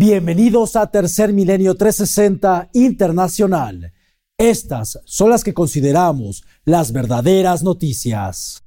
Bienvenidos 0.00 0.76
a 0.76 0.86
Tercer 0.92 1.32
Milenio 1.32 1.74
360 1.74 2.70
Internacional. 2.72 3.92
Estas 4.38 5.00
son 5.04 5.30
las 5.30 5.42
que 5.42 5.52
consideramos 5.52 6.44
las 6.64 6.92
verdaderas 6.92 7.64
noticias. 7.64 8.62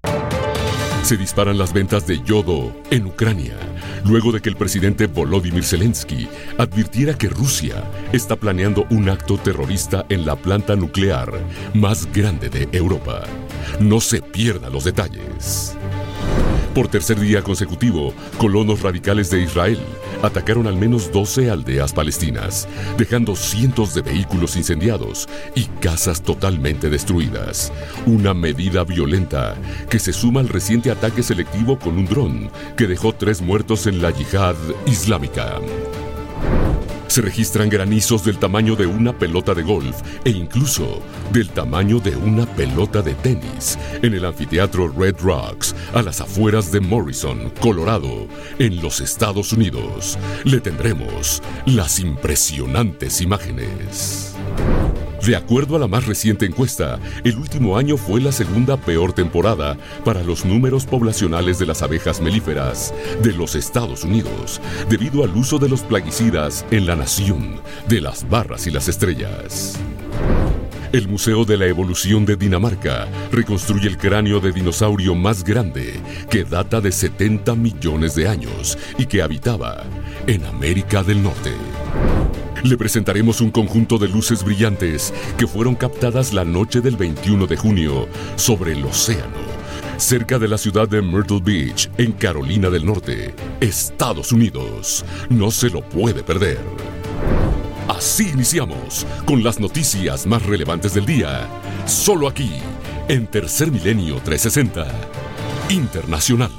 Se 1.04 1.16
disparan 1.16 1.58
las 1.58 1.72
ventas 1.72 2.06
de 2.06 2.22
yodo 2.22 2.76
en 2.90 3.06
Ucrania, 3.06 3.56
luego 4.04 4.34
de 4.34 4.42
que 4.42 4.50
el 4.50 4.58
presidente 4.58 5.08
Volodymyr 5.08 5.64
Zelensky 5.64 6.28
advirtiera 6.58 7.18
que 7.18 7.30
Rusia 7.30 7.82
está 8.12 8.36
planeando 8.36 8.86
un 8.90 9.08
acto 9.08 9.38
terrorista 9.38 10.06
en 10.10 10.26
la 10.26 10.36
planta 10.36 10.76
nuclear 10.76 11.32
más 11.74 12.12
grande 12.12 12.50
de 12.50 12.68
Europa. 12.74 13.24
No 13.80 14.02
se 14.02 14.22
pierdan 14.22 14.74
los 14.74 14.84
detalles. 14.84 15.78
Por 16.74 16.88
tercer 16.88 17.20
día 17.20 17.44
consecutivo, 17.44 18.14
colonos 18.38 18.82
radicales 18.82 19.30
de 19.30 19.42
Israel 19.42 19.78
atacaron 20.24 20.68
al 20.68 20.78
menos 20.78 21.12
12 21.12 21.52
aldeas 21.52 21.92
palestinas, 21.92 22.66
dejando 22.98 23.36
cientos 23.36 23.94
de 23.94 24.02
vehículos 24.02 24.56
incendiados 24.56 25.28
y 25.54 25.66
casas 25.82 26.22
totalmente 26.22 26.90
destruidas. 26.90 27.74
Una 28.06 28.34
medida 28.34 28.86
violenta 28.86 29.56
que 29.90 30.00
se 30.00 30.14
suma 30.14 30.40
al 30.40 30.48
reciente 30.48 30.92
ataque 30.92 31.24
selectivo 31.24 31.78
con 31.78 31.98
un 31.98 32.06
dron 32.06 32.50
que 32.78 32.88
dejó 32.88 33.14
tres 33.14 33.42
muertos 33.42 33.86
en 33.86 34.02
la 34.02 34.12
yihad 34.12 34.56
islámica. 34.86 35.60
Se 37.12 37.22
registran 37.22 37.68
granizos 37.68 38.24
del 38.24 38.38
tamaño 38.38 38.78
de 38.78 38.86
una 38.86 39.12
pelota 39.12 39.54
de 39.54 39.64
golf 39.64 40.02
e 40.24 40.30
incluso 40.30 41.02
del 41.34 41.50
tamaño 41.50 42.00
de 42.00 42.16
una 42.16 42.46
pelota 42.46 43.02
de 43.02 43.16
tenis 43.16 43.78
en 44.02 44.14
el 44.14 44.24
anfiteatro 44.24 44.88
Red 44.88 45.18
Rocks, 45.20 45.76
a 45.94 46.04
las 46.04 46.22
afueras 46.22 46.72
de 46.72 46.80
Morrison, 46.80 47.52
Colorado, 47.60 48.28
en 48.60 48.82
los 48.82 49.02
Estados 49.02 49.52
Unidos. 49.52 50.18
Le 50.46 50.62
tendremos 50.62 51.44
las 51.66 52.00
impresionantes 52.00 53.20
imágenes. 53.20 54.34
De 55.26 55.36
acuerdo 55.36 55.76
a 55.76 55.80
la 55.80 55.88
más 55.88 56.08
reciente 56.08 56.48
encuesta, 56.48 57.00
el 57.24 57.38
último 57.38 57.78
año 57.78 57.96
fue 57.96 58.20
la 58.20 58.32
segunda 58.32 58.76
peor 58.76 59.14
temporada 59.14 59.78
para 60.04 60.24
los 60.24 60.46
números 60.46 60.86
poblacionales 60.86 61.60
de 61.60 61.68
las 61.68 61.84
abejas 61.84 62.22
melíferas 62.22 62.92
de 63.22 63.32
los 63.32 63.54
Estados 63.54 64.04
Unidos, 64.04 64.60
debido 64.90 65.24
al 65.24 65.36
uso 65.38 65.60
de 65.60 65.70
los 65.70 65.82
plaguicidas 65.82 66.66
en 66.72 66.88
la 66.88 66.96
nación 66.96 67.62
de 67.88 68.02
las 68.02 68.28
barras 68.28 68.66
y 68.66 68.72
las 68.72 68.88
estrellas. 68.88 69.80
El 70.92 71.08
Museo 71.08 71.46
de 71.46 71.56
la 71.56 71.68
Evolución 71.68 72.26
de 72.26 72.36
Dinamarca 72.36 73.08
reconstruye 73.32 73.88
el 73.88 73.98
cráneo 73.98 74.40
de 74.40 74.52
dinosaurio 74.52 75.14
más 75.14 75.44
grande 75.44 76.00
que 76.30 76.44
data 76.44 76.82
de 76.82 76.92
70 76.92 77.54
millones 77.56 78.16
de 78.16 78.28
años 78.28 78.78
y 78.98 79.06
que 79.06 79.22
habitaba 79.22 79.84
en 80.26 80.44
América 80.46 81.04
del 81.04 81.22
Norte. 81.22 81.52
Le 82.64 82.78
presentaremos 82.78 83.42
un 83.42 83.50
conjunto 83.50 83.98
de 83.98 84.08
luces 84.08 84.44
brillantes 84.44 85.12
que 85.36 85.48
fueron 85.48 85.74
captadas 85.74 86.32
la 86.32 86.46
noche 86.46 86.80
del 86.80 86.96
21 86.96 87.48
de 87.48 87.58
junio 87.58 88.08
sobre 88.36 88.74
el 88.74 88.86
océano, 88.86 89.38
cerca 89.98 90.38
de 90.38 90.48
la 90.48 90.60
ciudad 90.60 90.88
de 90.88 91.02
Myrtle 91.02 91.42
Beach, 91.44 91.90
en 91.98 92.12
Carolina 92.12 92.70
del 92.70 92.86
Norte, 92.86 93.34
Estados 93.60 94.32
Unidos. 94.32 95.04
No 95.30 95.50
se 95.50 95.72
lo 95.72 95.82
puede 95.82 96.22
perder. 96.22 96.60
Así 97.88 98.30
iniciamos 98.30 99.08
con 99.26 99.44
las 99.44 99.60
noticias 99.60 100.28
más 100.28 100.46
relevantes 100.46 100.94
del 100.94 101.08
día, 101.08 101.48
solo 101.88 102.28
aquí, 102.28 102.52
en 103.08 103.26
Tercer 103.26 103.72
Milenio 103.72 104.18
360 104.24 104.88
Internacional. 105.70 106.52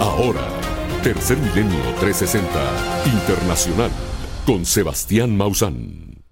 Ahora 0.00 0.47
Tercer 1.08 1.38
Milenio 1.38 1.80
360 2.00 3.06
Internacional 3.06 3.90
con 4.44 4.66
Sebastián 4.66 5.34
Maussan. 5.34 6.22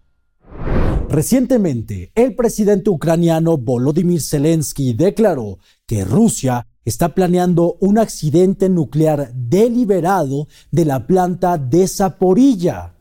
Recientemente, 1.08 2.12
el 2.14 2.34
presidente 2.34 2.90
ucraniano 2.90 3.56
Volodymyr 3.56 4.20
Zelensky 4.20 4.92
declaró 4.92 5.60
que 5.86 6.04
Rusia 6.04 6.66
está 6.84 7.14
planeando 7.14 7.78
un 7.80 7.96
accidente 7.96 8.68
nuclear 8.68 9.32
deliberado 9.32 10.46
de 10.70 10.84
la 10.84 11.06
planta 11.06 11.56
de 11.56 11.88
Zaporilla. 11.88 12.96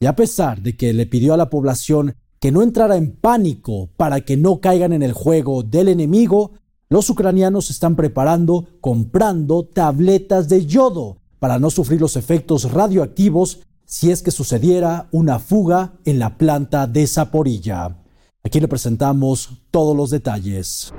Y 0.00 0.06
a 0.06 0.16
pesar 0.16 0.60
de 0.60 0.76
que 0.76 0.92
le 0.92 1.06
pidió 1.06 1.34
a 1.34 1.36
la 1.36 1.50
población 1.50 2.16
que 2.40 2.50
no 2.50 2.62
entrara 2.62 2.96
en 2.96 3.12
pánico 3.12 3.90
para 3.96 4.22
que 4.22 4.36
no 4.36 4.60
caigan 4.60 4.92
en 4.92 5.04
el 5.04 5.12
juego 5.12 5.62
del 5.62 5.86
enemigo, 5.86 6.50
los 6.88 7.08
ucranianos 7.08 7.70
están 7.70 7.94
preparando 7.94 8.66
comprando 8.80 9.64
tabletas 9.64 10.48
de 10.48 10.66
yodo 10.66 11.21
para 11.42 11.58
no 11.58 11.70
sufrir 11.70 12.00
los 12.00 12.14
efectos 12.14 12.70
radioactivos 12.70 13.62
si 13.84 14.12
es 14.12 14.22
que 14.22 14.30
sucediera 14.30 15.08
una 15.10 15.40
fuga 15.40 15.94
en 16.04 16.20
la 16.20 16.38
planta 16.38 16.86
de 16.86 17.04
Zaporilla. 17.04 17.96
Aquí 18.44 18.60
le 18.60 18.68
presentamos 18.68 19.64
todos 19.72 19.96
los 19.96 20.10
detalles. 20.10 20.94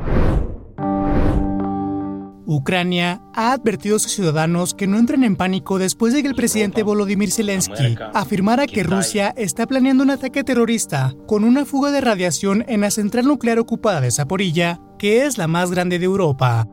Ucrania 2.46 3.22
ha 3.34 3.54
advertido 3.54 3.96
a 3.96 4.00
sus 4.00 4.12
ciudadanos 4.12 4.74
que 4.74 4.86
no 4.86 5.00
entren 5.00 5.24
en 5.24 5.38
pánico 5.38 5.80
después 5.80 6.14
de 6.14 6.22
que 6.22 6.28
el 6.28 6.36
presidente 6.36 6.84
Volodymyr 6.84 7.32
Zelensky 7.32 7.96
afirmara 8.14 8.68
que 8.68 8.84
Rusia 8.84 9.34
está 9.38 9.66
planeando 9.66 10.04
un 10.04 10.10
ataque 10.10 10.44
terrorista 10.44 11.16
con 11.26 11.46
una 11.46 11.64
fuga 11.64 11.90
de 11.92 12.02
radiación 12.02 12.66
en 12.68 12.82
la 12.82 12.92
central 12.92 13.28
nuclear 13.28 13.60
ocupada 13.60 14.02
de 14.02 14.12
Zaporilla 14.12 14.82
que 15.00 15.26
es 15.26 15.38
la 15.38 15.48
más 15.48 15.72
grande 15.72 16.00
de 16.00 16.06
Europa. 16.06 16.68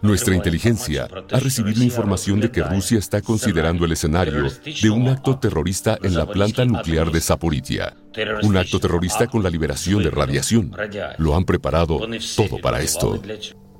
Nuestra 0.00 0.34
inteligencia 0.34 1.08
ha 1.32 1.38
recibido 1.38 1.82
información 1.82 2.40
de 2.40 2.50
que 2.50 2.62
Rusia 2.62 2.98
está 2.98 3.20
considerando 3.20 3.84
el 3.84 3.92
escenario 3.92 4.50
de 4.82 4.90
un 4.90 5.08
acto 5.08 5.38
terrorista 5.38 5.98
en 6.02 6.14
la 6.14 6.26
planta 6.26 6.64
nuclear 6.64 7.10
de 7.10 7.20
Zaporizhia. 7.20 7.94
Un 8.42 8.56
acto 8.56 8.80
terrorista 8.80 9.26
con 9.26 9.42
la 9.42 9.50
liberación 9.50 10.02
de 10.02 10.10
radiación. 10.10 10.72
Lo 11.18 11.36
han 11.36 11.44
preparado 11.44 12.00
todo 12.36 12.58
para 12.60 12.80
esto. 12.80 13.20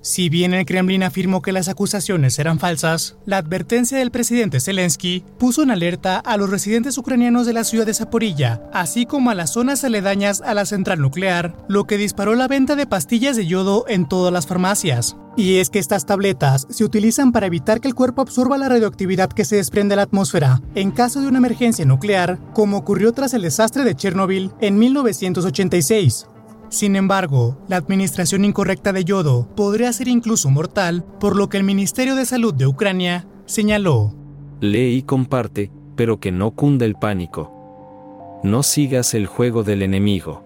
Si 0.04 0.28
bien 0.28 0.53
el 0.53 0.66
Kremlin 0.66 1.03
afirmó 1.03 1.41
que 1.41 1.50
las 1.50 1.69
acusaciones 1.69 2.38
eran 2.38 2.59
falsas, 2.59 3.16
la 3.25 3.38
advertencia 3.38 3.97
del 3.97 4.10
presidente 4.10 4.60
Zelensky 4.60 5.25
puso 5.38 5.62
en 5.62 5.70
alerta 5.70 6.19
a 6.19 6.37
los 6.37 6.50
residentes 6.50 6.98
ucranianos 6.98 7.47
de 7.47 7.54
la 7.54 7.65
ciudad 7.65 7.87
de 7.87 7.94
Zaporilla, 7.94 8.60
así 8.75 9.06
como 9.06 9.31
a 9.31 9.34
las 9.34 9.54
zonas 9.54 9.82
aledañas 9.82 10.43
a 10.43 10.53
la 10.53 10.66
central 10.66 11.00
nuclear, 11.00 11.56
lo 11.69 11.84
que 11.84 11.97
disparó 11.97 12.34
la 12.34 12.48
venta 12.48 12.76
de 12.76 12.87
pastillas 12.87 13.34
de 13.34 13.47
yodo 13.47 13.87
en 13.88 14.06
todas 14.06 14.31
las 14.31 14.47
farmacias. 14.47 15.16
Y 15.38 15.56
es 15.56 15.70
que 15.70 15.78
estas 15.78 16.04
tabletas 16.04 16.66
se 16.69 16.84
utilizan 16.84 17.32
para 17.32 17.47
evitar 17.47 17.81
que 17.81 17.88
el 17.88 17.94
cuerpo 17.94 18.20
absorba 18.20 18.59
la 18.59 18.69
radioactividad 18.69 19.31
que 19.31 19.47
se 19.47 19.56
desprende 19.56 19.94
de 19.94 19.97
la 19.97 20.03
atmósfera 20.03 20.60
en 20.75 20.91
caso 20.91 21.22
de 21.22 21.28
una 21.28 21.38
emergencia 21.38 21.87
nuclear, 21.87 22.38
como 22.53 22.76
ocurrió 22.76 23.12
tras 23.12 23.32
el 23.32 23.41
desastre 23.41 23.84
de 23.84 23.94
Chernobyl 23.94 24.53
en 24.60 24.78
1986. 24.78 26.26
Sin 26.74 26.96
embargo, 26.96 27.56
la 27.68 27.76
administración 27.76 28.44
incorrecta 28.44 28.92
de 28.92 29.04
yodo 29.04 29.46
podría 29.54 29.92
ser 29.92 30.08
incluso 30.08 30.50
mortal, 30.50 31.04
por 31.20 31.36
lo 31.36 31.48
que 31.48 31.56
el 31.56 31.62
Ministerio 31.62 32.16
de 32.16 32.26
Salud 32.26 32.52
de 32.52 32.66
Ucrania 32.66 33.28
señaló. 33.46 34.12
Lee 34.60 34.96
y 34.96 35.02
comparte, 35.02 35.70
pero 35.94 36.18
que 36.18 36.32
no 36.32 36.50
cunda 36.50 36.84
el 36.84 36.96
pánico. 36.96 38.40
No 38.42 38.64
sigas 38.64 39.14
el 39.14 39.26
juego 39.28 39.62
del 39.62 39.82
enemigo. 39.82 40.42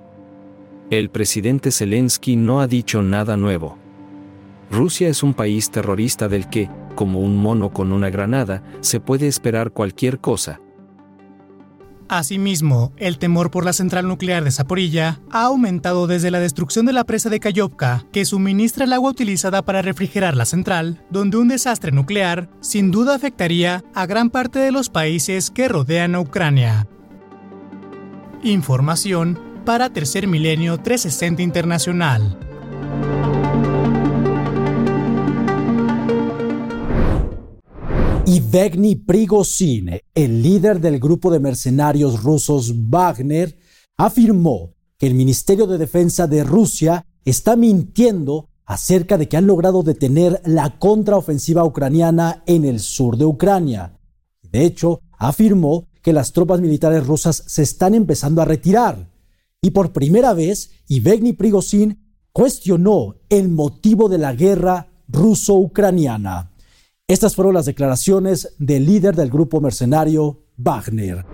El 0.91 1.09
presidente 1.09 1.71
Zelensky 1.71 2.37
no 2.37 2.61
ha 2.61 2.67
dicho 2.67 3.00
nada 3.00 3.38
nuevo. 3.38 3.78
Rusia 4.71 5.09
es 5.09 5.22
un 5.22 5.33
país 5.33 5.71
terrorista 5.71 6.28
del 6.28 6.50
que, 6.50 6.69
como 6.94 7.21
un 7.21 7.38
mono 7.38 7.71
con 7.71 7.91
una 7.91 8.11
granada, 8.11 8.62
se 8.81 9.00
puede 9.00 9.28
esperar 9.28 9.71
cualquier 9.71 10.19
cosa, 10.19 10.61
Asimismo, 12.09 12.93
el 12.97 13.19
temor 13.19 13.51
por 13.51 13.67
la 13.67 13.75
central 13.75 14.09
nuclear 14.09 14.43
de 14.43 14.51
Zaporilla 14.51 15.21
ha 15.31 15.43
aumentado 15.45 16.07
desde 16.07 16.31
la 16.31 16.41
destrucción 16.41 16.87
de 16.87 16.95
la 16.95 17.05
presa 17.05 17.29
de 17.29 17.39
Kayovka, 17.39 18.07
que 18.13 18.25
suministra 18.25 18.87
el 18.87 18.95
agua 18.95 19.11
utilizada 19.11 19.61
para 19.63 19.83
refrigerar 19.83 20.35
la 20.35 20.47
central, 20.47 21.05
donde 21.11 21.37
un 21.37 21.49
desastre 21.49 21.93
nuclear 21.93 22.49
sin 22.61 22.91
duda 22.91 23.15
afectaría 23.15 23.85
a 23.95 24.07
gran 24.07 24.31
parte 24.31 24.59
de 24.59 24.73
los 24.73 24.88
países 24.88 25.50
que 25.50 25.69
rodean 25.69 26.15
a 26.15 26.21
Ucrania. 26.21 26.87
Información 28.43 29.38
para 29.67 29.91
Tercer 29.91 30.27
Milenio 30.27 30.79
360 30.79 31.43
Internacional. 31.43 32.38
Yevgeny 38.29 38.95
Prigozhin, 38.95 40.01
el 40.15 40.43
líder 40.43 40.83
del 40.83 41.01
grupo 41.01 41.31
de 41.31 41.41
mercenarios 41.41 42.23
rusos 42.23 42.75
Wagner, 42.91 43.59
afirmó 43.97 44.75
que 44.99 45.07
el 45.07 45.15
Ministerio 45.15 45.67
de 45.67 45.79
Defensa 45.79 46.27
de 46.27 46.45
Rusia 46.45 47.07
está 47.25 47.57
mintiendo 47.57 48.51
acerca 48.67 49.17
de 49.17 49.29
que 49.29 49.39
han 49.39 49.47
logrado 49.47 49.83
detener 49.83 50.43
la 50.45 50.79
contraofensiva 50.79 51.65
ucraniana 51.65 52.43
en 52.45 52.67
el 52.67 52.81
sur 52.81 53.17
de 53.17 53.25
Ucrania. 53.25 53.99
De 54.43 54.63
hecho, 54.67 55.01
afirmó 55.13 55.87
que 56.03 56.13
las 56.13 56.35
tropas 56.35 56.61
militares 56.61 57.07
rusas 57.07 57.43
se 57.47 57.63
están 57.63 57.95
empezando 57.95 58.43
a 58.43 58.45
retirar. 58.45 59.11
Y 59.63 59.71
por 59.71 59.95
primera 59.95 60.35
vez, 60.35 60.73
Yevgeny 60.87 61.33
Prigozhin 61.33 62.13
cuestionó 62.33 63.15
el 63.31 63.49
motivo 63.49 64.11
de 64.11 64.19
la 64.19 64.35
guerra 64.35 64.89
ruso-ucraniana. 65.09 66.53
Estas 67.10 67.34
fueron 67.34 67.55
las 67.55 67.64
declaraciones 67.64 68.55
del 68.58 68.84
líder 68.84 69.16
del 69.16 69.31
grupo 69.31 69.62
mercenario 69.62 70.43
Wagner. 70.58 71.25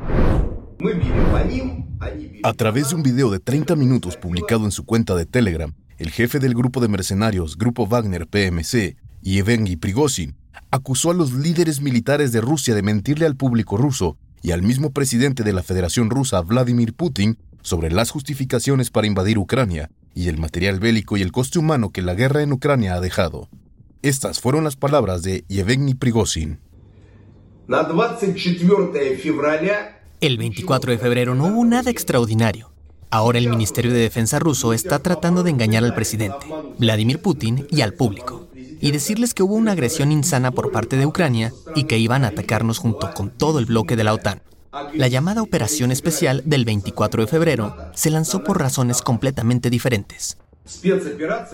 A 2.44 2.52
través 2.52 2.90
de 2.90 2.94
un 2.94 3.02
video 3.02 3.28
de 3.28 3.40
30 3.40 3.74
minutos 3.74 4.16
publicado 4.16 4.66
en 4.66 4.70
su 4.70 4.84
cuenta 4.84 5.16
de 5.16 5.26
Telegram, 5.26 5.74
el 5.98 6.12
jefe 6.12 6.38
del 6.38 6.54
grupo 6.54 6.80
de 6.80 6.86
mercenarios 6.86 7.58
Grupo 7.58 7.88
Wagner 7.88 8.28
PMC, 8.28 8.94
Yevgeny 9.22 9.74
Prigozhin, 9.74 10.36
acusó 10.70 11.10
a 11.10 11.14
los 11.14 11.32
líderes 11.32 11.80
militares 11.80 12.30
de 12.30 12.40
Rusia 12.40 12.76
de 12.76 12.82
mentirle 12.82 13.26
al 13.26 13.34
público 13.34 13.76
ruso 13.76 14.16
y 14.42 14.52
al 14.52 14.62
mismo 14.62 14.92
presidente 14.92 15.42
de 15.42 15.54
la 15.54 15.64
Federación 15.64 16.08
Rusa, 16.08 16.40
Vladimir 16.42 16.94
Putin, 16.94 17.36
sobre 17.62 17.90
las 17.90 18.12
justificaciones 18.12 18.92
para 18.92 19.08
invadir 19.08 19.38
Ucrania 19.38 19.90
y 20.14 20.28
el 20.28 20.38
material 20.38 20.78
bélico 20.78 21.16
y 21.16 21.22
el 21.22 21.32
coste 21.32 21.58
humano 21.58 21.90
que 21.90 22.02
la 22.02 22.14
guerra 22.14 22.42
en 22.42 22.52
Ucrania 22.52 22.94
ha 22.94 23.00
dejado. 23.00 23.48
Estas 24.04 24.38
fueron 24.38 24.64
las 24.64 24.76
palabras 24.76 25.22
de 25.22 25.46
Yevgeny 25.48 25.94
Prigozhin. 25.94 26.60
El 30.20 30.36
24 30.36 30.92
de 30.92 30.98
febrero 30.98 31.34
no 31.34 31.46
hubo 31.46 31.64
nada 31.64 31.90
extraordinario. 31.90 32.70
Ahora 33.08 33.38
el 33.38 33.48
Ministerio 33.48 33.94
de 33.94 34.00
Defensa 34.00 34.38
ruso 34.38 34.74
está 34.74 34.98
tratando 34.98 35.42
de 35.42 35.52
engañar 35.52 35.84
al 35.84 35.94
presidente, 35.94 36.46
Vladimir 36.78 37.22
Putin, 37.22 37.66
y 37.70 37.80
al 37.80 37.94
público, 37.94 38.46
y 38.54 38.90
decirles 38.90 39.32
que 39.32 39.42
hubo 39.42 39.54
una 39.54 39.72
agresión 39.72 40.12
insana 40.12 40.50
por 40.50 40.70
parte 40.70 40.98
de 40.98 41.06
Ucrania 41.06 41.54
y 41.74 41.84
que 41.84 41.96
iban 41.96 42.24
a 42.24 42.28
atacarnos 42.28 42.76
junto 42.76 43.10
con 43.14 43.30
todo 43.30 43.58
el 43.58 43.64
bloque 43.64 43.96
de 43.96 44.04
la 44.04 44.12
OTAN. 44.12 44.42
La 44.92 45.08
llamada 45.08 45.40
Operación 45.40 45.90
Especial 45.92 46.42
del 46.44 46.66
24 46.66 47.22
de 47.22 47.26
febrero 47.26 47.74
se 47.94 48.10
lanzó 48.10 48.44
por 48.44 48.60
razones 48.60 49.00
completamente 49.00 49.70
diferentes. 49.70 50.36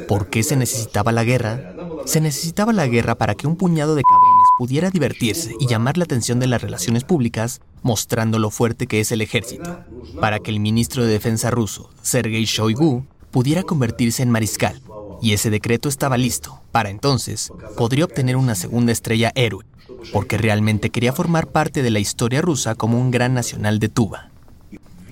¿Por 0.07 0.29
qué 0.29 0.43
se 0.45 0.57
necesitaba 0.57 1.11
la 1.11 1.25
guerra? 1.25 1.75
Se 2.05 2.21
necesitaba 2.21 2.73
la 2.73 2.87
guerra 2.87 3.17
para 3.17 3.35
que 3.35 3.49
un 3.49 3.57
puñado 3.57 3.97
de 3.97 4.03
cabrones 4.03 4.47
pudiera 4.57 4.91
divertirse 4.91 5.55
y 5.59 5.67
llamar 5.67 5.99
la 5.99 6.05
atención 6.05 6.39
de 6.39 6.47
las 6.47 6.63
relaciones 6.63 7.03
públicas, 7.03 7.61
mostrando 7.83 8.39
lo 8.39 8.51
fuerte 8.51 8.87
que 8.87 9.01
es 9.01 9.11
el 9.11 9.21
ejército, 9.21 9.81
para 10.21 10.39
que 10.39 10.53
el 10.53 10.61
ministro 10.61 11.05
de 11.05 11.13
Defensa 11.13 11.51
ruso, 11.51 11.91
Sergei 12.03 12.45
Shoigu, 12.45 13.05
pudiera 13.33 13.65
convertirse 13.65 14.23
en 14.23 14.31
mariscal. 14.31 14.81
Y 15.21 15.33
ese 15.33 15.51
decreto 15.51 15.89
estaba 15.89 16.17
listo. 16.17 16.61
Para 16.71 16.91
entonces, 16.91 17.53
podría 17.77 18.05
obtener 18.05 18.37
una 18.37 18.55
segunda 18.55 18.93
estrella 18.93 19.33
héroe, 19.35 19.67
porque 20.13 20.39
realmente 20.39 20.91
quería 20.91 21.13
formar 21.13 21.49
parte 21.49 21.83
de 21.83 21.91
la 21.91 21.99
historia 21.99 22.43
rusa 22.43 22.77
como 22.77 23.01
un 23.01 23.11
gran 23.11 23.35
nacional 23.35 23.81
de 23.81 23.89
Tuba 23.89 24.31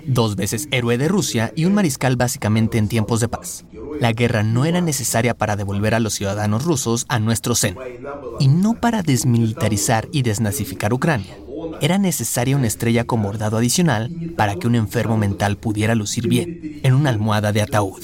dos 0.09 0.35
veces 0.35 0.67
héroe 0.71 0.97
de 0.97 1.07
Rusia 1.07 1.53
y 1.55 1.65
un 1.65 1.73
mariscal 1.73 2.15
básicamente 2.15 2.77
en 2.77 2.87
tiempos 2.87 3.19
de 3.19 3.27
paz. 3.27 3.65
La 3.99 4.13
guerra 4.13 4.43
no 4.43 4.65
era 4.65 4.81
necesaria 4.81 5.33
para 5.33 5.55
devolver 5.55 5.93
a 5.93 5.99
los 5.99 6.13
ciudadanos 6.13 6.63
rusos 6.63 7.05
a 7.09 7.19
nuestro 7.19 7.55
seno, 7.55 7.81
y 8.39 8.47
no 8.47 8.79
para 8.79 9.03
desmilitarizar 9.03 10.07
y 10.11 10.21
desnazificar 10.21 10.93
Ucrania. 10.93 11.35
Era 11.81 11.97
necesaria 11.97 12.55
una 12.55 12.67
estrella 12.67 13.05
con 13.05 13.21
bordado 13.21 13.57
adicional 13.57 14.33
para 14.35 14.55
que 14.55 14.67
un 14.67 14.75
enfermo 14.75 15.17
mental 15.17 15.57
pudiera 15.57 15.95
lucir 15.95 16.27
bien 16.27 16.79
en 16.83 16.93
una 16.93 17.09
almohada 17.09 17.51
de 17.51 17.61
ataúd. 17.61 18.01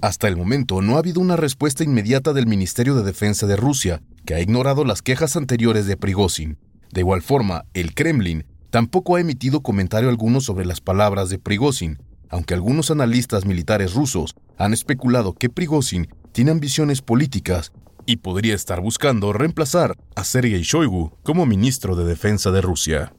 Hasta 0.00 0.28
el 0.28 0.36
momento 0.36 0.80
no 0.80 0.96
ha 0.96 0.98
habido 0.98 1.20
una 1.20 1.36
respuesta 1.36 1.84
inmediata 1.84 2.32
del 2.32 2.46
Ministerio 2.46 2.94
de 2.94 3.02
Defensa 3.02 3.46
de 3.46 3.56
Rusia, 3.56 4.00
que 4.24 4.34
ha 4.34 4.40
ignorado 4.40 4.84
las 4.84 5.02
quejas 5.02 5.36
anteriores 5.36 5.86
de 5.86 5.96
Prigozhin. 5.96 6.56
De 6.92 7.00
igual 7.00 7.22
forma, 7.22 7.64
el 7.74 7.94
Kremlin 7.94 8.44
tampoco 8.70 9.16
ha 9.16 9.20
emitido 9.20 9.62
comentario 9.62 10.08
alguno 10.08 10.40
sobre 10.40 10.64
las 10.64 10.80
palabras 10.80 11.28
de 11.30 11.38
Prigozhin, 11.38 11.98
aunque 12.28 12.54
algunos 12.54 12.90
analistas 12.90 13.44
militares 13.44 13.94
rusos 13.94 14.34
han 14.56 14.72
especulado 14.72 15.34
que 15.34 15.50
Prigozhin 15.50 16.08
tiene 16.32 16.50
ambiciones 16.50 17.02
políticas 17.02 17.72
y 18.06 18.16
podría 18.16 18.54
estar 18.54 18.80
buscando 18.80 19.32
reemplazar 19.32 19.96
a 20.16 20.24
Sergei 20.24 20.62
Shoigu 20.62 21.12
como 21.22 21.46
ministro 21.46 21.96
de 21.96 22.04
Defensa 22.04 22.50
de 22.50 22.60
Rusia. 22.60 23.12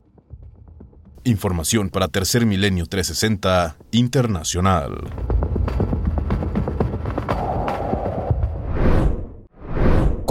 Información 1.24 1.90
para 1.90 2.08
Tercer 2.08 2.46
Milenio 2.46 2.86
360 2.88 3.78
Internacional. 3.92 5.51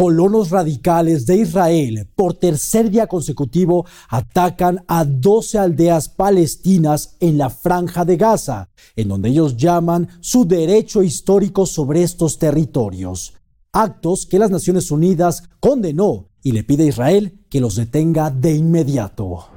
Colonos 0.00 0.48
radicales 0.48 1.26
de 1.26 1.36
Israel 1.36 2.08
por 2.16 2.32
tercer 2.32 2.88
día 2.88 3.06
consecutivo 3.06 3.84
atacan 4.08 4.82
a 4.88 5.04
12 5.04 5.58
aldeas 5.58 6.08
palestinas 6.08 7.18
en 7.20 7.36
la 7.36 7.50
franja 7.50 8.06
de 8.06 8.16
Gaza, 8.16 8.70
en 8.96 9.08
donde 9.08 9.28
ellos 9.28 9.58
llaman 9.58 10.08
su 10.22 10.46
derecho 10.46 11.02
histórico 11.02 11.66
sobre 11.66 12.02
estos 12.02 12.38
territorios. 12.38 13.34
Actos 13.72 14.24
que 14.24 14.38
las 14.38 14.50
Naciones 14.50 14.90
Unidas 14.90 15.42
condenó 15.60 16.30
y 16.42 16.52
le 16.52 16.64
pide 16.64 16.84
a 16.84 16.88
Israel 16.88 17.38
que 17.50 17.60
los 17.60 17.76
detenga 17.76 18.30
de 18.30 18.54
inmediato. 18.54 19.48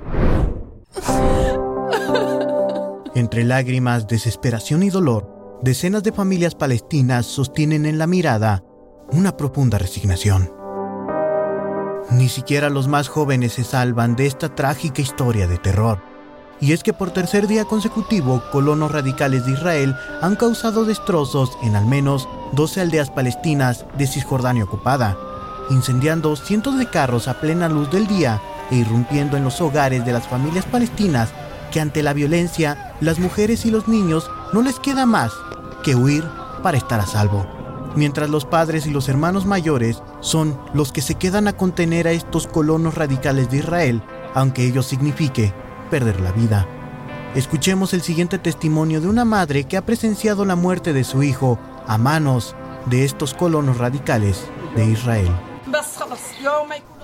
Entre 3.15 3.45
lágrimas, 3.45 4.09
desesperación 4.09 4.83
y 4.83 4.89
dolor, 4.89 5.59
decenas 5.63 6.03
de 6.03 6.11
familias 6.11 6.53
palestinas 6.53 7.27
sostienen 7.27 7.85
en 7.85 7.97
la 7.97 8.07
mirada 8.07 8.65
una 9.11 9.35
profunda 9.37 9.77
resignación. 9.77 10.51
Ni 12.11 12.29
siquiera 12.29 12.69
los 12.69 12.87
más 12.87 13.07
jóvenes 13.07 13.53
se 13.53 13.63
salvan 13.63 14.15
de 14.15 14.27
esta 14.27 14.53
trágica 14.53 15.01
historia 15.01 15.47
de 15.47 15.57
terror. 15.57 15.99
Y 16.59 16.71
es 16.71 16.83
que 16.83 16.93
por 16.93 17.11
tercer 17.11 17.47
día 17.47 17.65
consecutivo, 17.65 18.41
colonos 18.51 18.91
radicales 18.91 19.45
de 19.45 19.53
Israel 19.53 19.95
han 20.21 20.35
causado 20.35 20.85
destrozos 20.85 21.57
en 21.63 21.75
al 21.75 21.85
menos 21.85 22.27
12 22.53 22.81
aldeas 22.81 23.09
palestinas 23.09 23.85
de 23.97 24.07
Cisjordania 24.07 24.63
ocupada, 24.63 25.17
incendiando 25.69 26.35
cientos 26.35 26.77
de 26.77 26.89
carros 26.89 27.27
a 27.27 27.39
plena 27.39 27.69
luz 27.69 27.89
del 27.91 28.07
día 28.07 28.41
e 28.71 28.75
irrumpiendo 28.75 29.35
en 29.35 29.43
los 29.43 29.59
hogares 29.61 30.05
de 30.05 30.13
las 30.13 30.27
familias 30.27 30.65
palestinas 30.65 31.29
que 31.71 31.81
ante 31.81 32.03
la 32.03 32.13
violencia, 32.13 32.95
las 33.01 33.19
mujeres 33.19 33.65
y 33.65 33.71
los 33.71 33.87
niños 33.87 34.29
no 34.53 34.61
les 34.61 34.79
queda 34.79 35.05
más 35.05 35.31
que 35.83 35.95
huir 35.95 36.23
para 36.61 36.77
estar 36.77 36.99
a 36.99 37.05
salvo 37.05 37.62
mientras 37.95 38.29
los 38.29 38.45
padres 38.45 38.85
y 38.85 38.91
los 38.91 39.09
hermanos 39.09 39.45
mayores 39.45 40.01
son 40.19 40.59
los 40.73 40.91
que 40.91 41.01
se 41.01 41.15
quedan 41.15 41.47
a 41.47 41.53
contener 41.53 42.07
a 42.07 42.11
estos 42.11 42.47
colonos 42.47 42.95
radicales 42.95 43.49
de 43.49 43.57
Israel, 43.57 44.01
aunque 44.33 44.65
ello 44.65 44.83
signifique 44.83 45.53
perder 45.89 46.19
la 46.21 46.31
vida. 46.31 46.67
Escuchemos 47.35 47.93
el 47.93 48.01
siguiente 48.01 48.37
testimonio 48.37 49.01
de 49.01 49.07
una 49.07 49.25
madre 49.25 49.63
que 49.63 49.77
ha 49.77 49.85
presenciado 49.85 50.45
la 50.45 50.55
muerte 50.55 50.93
de 50.93 51.03
su 51.03 51.23
hijo 51.23 51.59
a 51.87 51.97
manos 51.97 52.55
de 52.85 53.05
estos 53.05 53.33
colonos 53.33 53.77
radicales 53.77 54.45
de 54.75 54.85
Israel. 54.85 55.31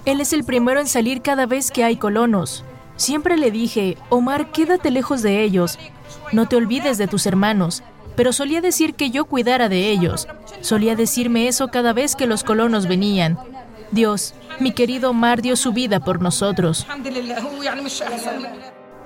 Él 0.06 0.22
es 0.22 0.34
el 0.34 0.44
primero 0.44 0.80
en 0.80 0.88
salir 0.88 1.22
cada 1.22 1.46
vez 1.46 1.72
que 1.72 1.84
hay 1.84 1.98
colonos. 1.98 2.63
Siempre 2.96 3.38
le 3.38 3.50
dije, 3.50 3.98
Omar, 4.10 4.52
quédate 4.52 4.92
lejos 4.92 5.22
de 5.22 5.44
ellos. 5.44 5.80
No 6.32 6.48
te 6.48 6.56
olvides 6.56 6.98
de 6.98 7.08
tus 7.08 7.25
hermanos 7.25 7.84
pero 8.20 8.34
solía 8.34 8.60
decir 8.60 8.96
que 8.96 9.12
yo 9.12 9.24
cuidara 9.24 9.70
de 9.70 9.90
ellos. 9.92 10.28
Solía 10.60 10.98
decirme 10.98 11.48
eso 11.48 11.70
cada 11.70 11.94
vez 11.94 12.18
que 12.18 12.28
los 12.28 12.44
colonos 12.44 12.86
venían. 12.86 13.40
Dios, 13.92 14.34
mi 14.60 14.74
querido 14.74 15.12
Omar 15.12 15.42
dio 15.42 15.56
su 15.56 15.72
vida 15.72 16.02
por 16.02 16.22
nosotros. 16.22 16.86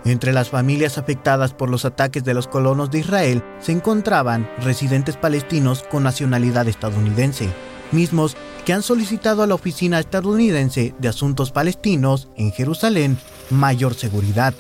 Entre 0.03 0.33
las 0.33 0.49
familias 0.49 0.97
afectadas 0.97 1.53
por 1.53 1.69
los 1.69 1.85
ataques 1.85 2.23
de 2.23 2.33
los 2.33 2.47
colonos 2.47 2.89
de 2.89 3.01
Israel 3.01 3.43
se 3.59 3.73
encontraban 3.73 4.49
residentes 4.63 5.15
palestinos 5.15 5.83
con 5.83 6.01
nacionalidad 6.01 6.67
estadounidense, 6.67 7.49
mismos 7.91 8.35
que 8.65 8.73
han 8.73 8.81
solicitado 8.81 9.43
a 9.43 9.47
la 9.47 9.53
Oficina 9.53 9.99
Estadounidense 9.99 10.95
de 10.97 11.07
Asuntos 11.07 11.51
Palestinos 11.51 12.29
en 12.35 12.51
Jerusalén 12.51 13.19
mayor 13.51 13.93
seguridad. 13.93 14.55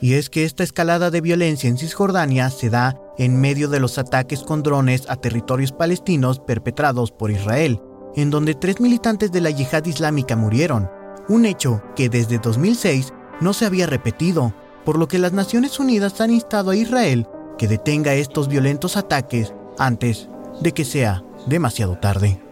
Y 0.00 0.14
es 0.14 0.28
que 0.30 0.44
esta 0.44 0.62
escalada 0.62 1.10
de 1.10 1.20
violencia 1.20 1.68
en 1.68 1.78
Cisjordania 1.78 2.50
se 2.50 2.70
da 2.70 3.00
en 3.16 3.40
medio 3.40 3.68
de 3.68 3.80
los 3.80 3.98
ataques 3.98 4.40
con 4.40 4.62
drones 4.62 5.08
a 5.08 5.16
territorios 5.16 5.72
palestinos 5.72 6.40
perpetrados 6.40 7.10
por 7.10 7.30
Israel, 7.30 7.80
en 8.16 8.30
donde 8.30 8.54
tres 8.54 8.80
militantes 8.80 9.32
de 9.32 9.40
la 9.40 9.50
yihad 9.50 9.84
islámica 9.86 10.36
murieron, 10.36 10.90
un 11.28 11.46
hecho 11.46 11.82
que 11.96 12.08
desde 12.08 12.38
2006 12.38 13.12
no 13.40 13.52
se 13.52 13.66
había 13.66 13.86
repetido, 13.86 14.54
por 14.84 14.98
lo 14.98 15.08
que 15.08 15.18
las 15.18 15.32
Naciones 15.32 15.80
Unidas 15.80 16.20
han 16.20 16.30
instado 16.30 16.70
a 16.70 16.76
Israel 16.76 17.26
que 17.56 17.68
detenga 17.68 18.14
estos 18.14 18.48
violentos 18.48 18.96
ataques 18.96 19.54
antes 19.78 20.28
de 20.60 20.72
que 20.72 20.84
sea 20.84 21.24
demasiado 21.46 21.98
tarde. 21.98 22.43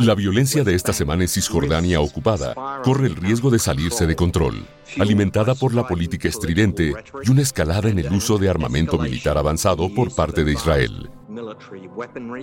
La 0.00 0.14
violencia 0.14 0.64
de 0.64 0.74
esta 0.74 0.92
semana 0.92 1.22
en 1.22 1.28
Cisjordania 1.28 2.00
ocupada 2.00 2.54
corre 2.82 3.06
el 3.06 3.16
riesgo 3.16 3.50
de 3.50 3.58
salirse 3.58 4.06
de 4.06 4.16
control, 4.16 4.66
alimentada 4.98 5.54
por 5.54 5.74
la 5.74 5.86
política 5.86 6.28
estridente 6.28 6.92
y 7.24 7.30
una 7.30 7.42
escalada 7.42 7.88
en 7.88 7.98
el 7.98 8.12
uso 8.12 8.38
de 8.38 8.48
armamento 8.48 8.98
militar 8.98 9.38
avanzado 9.38 9.88
por 9.94 10.14
parte 10.14 10.44
de 10.44 10.52
Israel. 10.52 11.10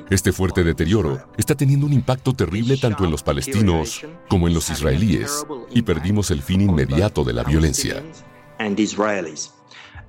Este 0.09 0.31
fuerte 0.31 0.63
deterioro 0.63 1.19
está 1.37 1.55
teniendo 1.55 1.85
un 1.85 1.93
impacto 1.93 2.33
terrible 2.33 2.77
tanto 2.77 3.03
en 3.05 3.11
los 3.11 3.23
palestinos 3.23 4.01
como 4.27 4.47
en 4.47 4.53
los 4.53 4.69
israelíes 4.69 5.45
y 5.71 5.81
perdimos 5.81 6.31
el 6.31 6.41
fin 6.41 6.61
inmediato 6.61 7.23
de 7.23 7.33
la 7.33 7.43
violencia. 7.43 8.03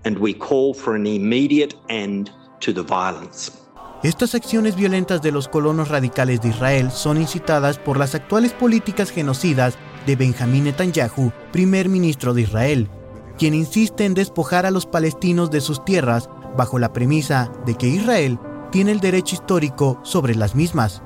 and 0.04 0.18
we 0.18 0.34
call 0.34 0.74
for 0.74 0.94
an 0.94 1.06
immediate 1.06 1.74
end 1.88 2.30
to 2.60 2.72
the 2.72 2.82
violence. 2.82 3.63
Estas 4.04 4.34
acciones 4.34 4.76
violentas 4.76 5.22
de 5.22 5.32
los 5.32 5.48
colonos 5.48 5.88
radicales 5.88 6.42
de 6.42 6.50
Israel 6.50 6.90
son 6.90 7.18
incitadas 7.18 7.78
por 7.78 7.98
las 7.98 8.14
actuales 8.14 8.52
políticas 8.52 9.10
genocidas 9.10 9.78
de 10.06 10.14
Benjamín 10.14 10.64
Netanyahu, 10.64 11.32
primer 11.52 11.88
ministro 11.88 12.34
de 12.34 12.42
Israel, 12.42 12.90
quien 13.38 13.54
insiste 13.54 14.04
en 14.04 14.12
despojar 14.12 14.66
a 14.66 14.70
los 14.70 14.84
palestinos 14.84 15.50
de 15.50 15.62
sus 15.62 15.86
tierras 15.86 16.28
bajo 16.54 16.78
la 16.78 16.92
premisa 16.92 17.50
de 17.64 17.76
que 17.76 17.86
Israel 17.86 18.38
tiene 18.70 18.92
el 18.92 19.00
derecho 19.00 19.36
histórico 19.36 19.98
sobre 20.02 20.34
las 20.34 20.54
mismas, 20.54 21.00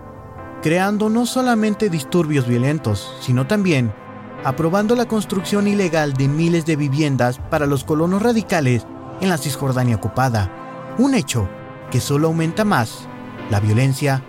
creando 0.60 1.08
no 1.08 1.24
solamente 1.24 1.90
disturbios 1.90 2.48
violentos, 2.48 3.14
sino 3.20 3.46
también 3.46 3.94
aprobando 4.42 4.96
la 4.96 5.06
construcción 5.06 5.68
ilegal 5.68 6.14
de 6.14 6.26
miles 6.26 6.66
de 6.66 6.74
viviendas 6.74 7.38
para 7.48 7.66
los 7.66 7.84
colonos 7.84 8.22
radicales 8.22 8.84
en 9.20 9.28
la 9.28 9.38
Cisjordania 9.38 9.94
ocupada, 9.94 10.50
un 10.98 11.14
hecho 11.14 11.48
que 11.90 12.00
solo 12.00 12.28
aumenta 12.28 12.64
más 12.64 13.08
la 13.50 13.60
violencia 13.60 14.22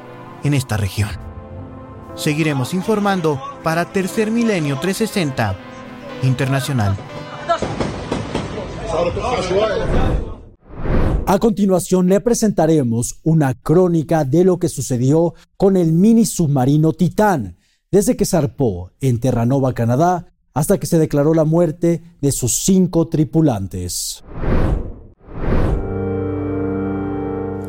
en 0.43 0.53
esta 0.53 0.77
región. 0.77 1.09
Seguiremos 2.15 2.73
informando 2.73 3.41
para 3.63 3.85
Tercer 3.85 4.31
Milenio 4.31 4.79
360 4.79 5.55
Internacional. 6.23 6.97
A 11.25 11.37
continuación 11.37 12.09
le 12.09 12.19
presentaremos 12.21 13.19
una 13.23 13.53
crónica 13.53 14.25
de 14.25 14.43
lo 14.43 14.57
que 14.57 14.67
sucedió 14.67 15.35
con 15.57 15.77
el 15.77 15.93
mini 15.93 16.25
submarino 16.25 16.91
Titán, 16.93 17.57
desde 17.91 18.17
que 18.17 18.25
zarpó 18.25 18.91
en 18.99 19.19
Terranova, 19.19 19.73
Canadá, 19.73 20.33
hasta 20.53 20.79
que 20.79 20.87
se 20.87 20.97
declaró 20.97 21.33
la 21.33 21.45
muerte 21.45 22.01
de 22.19 22.31
sus 22.31 22.63
cinco 22.63 23.07
tripulantes. 23.07 24.23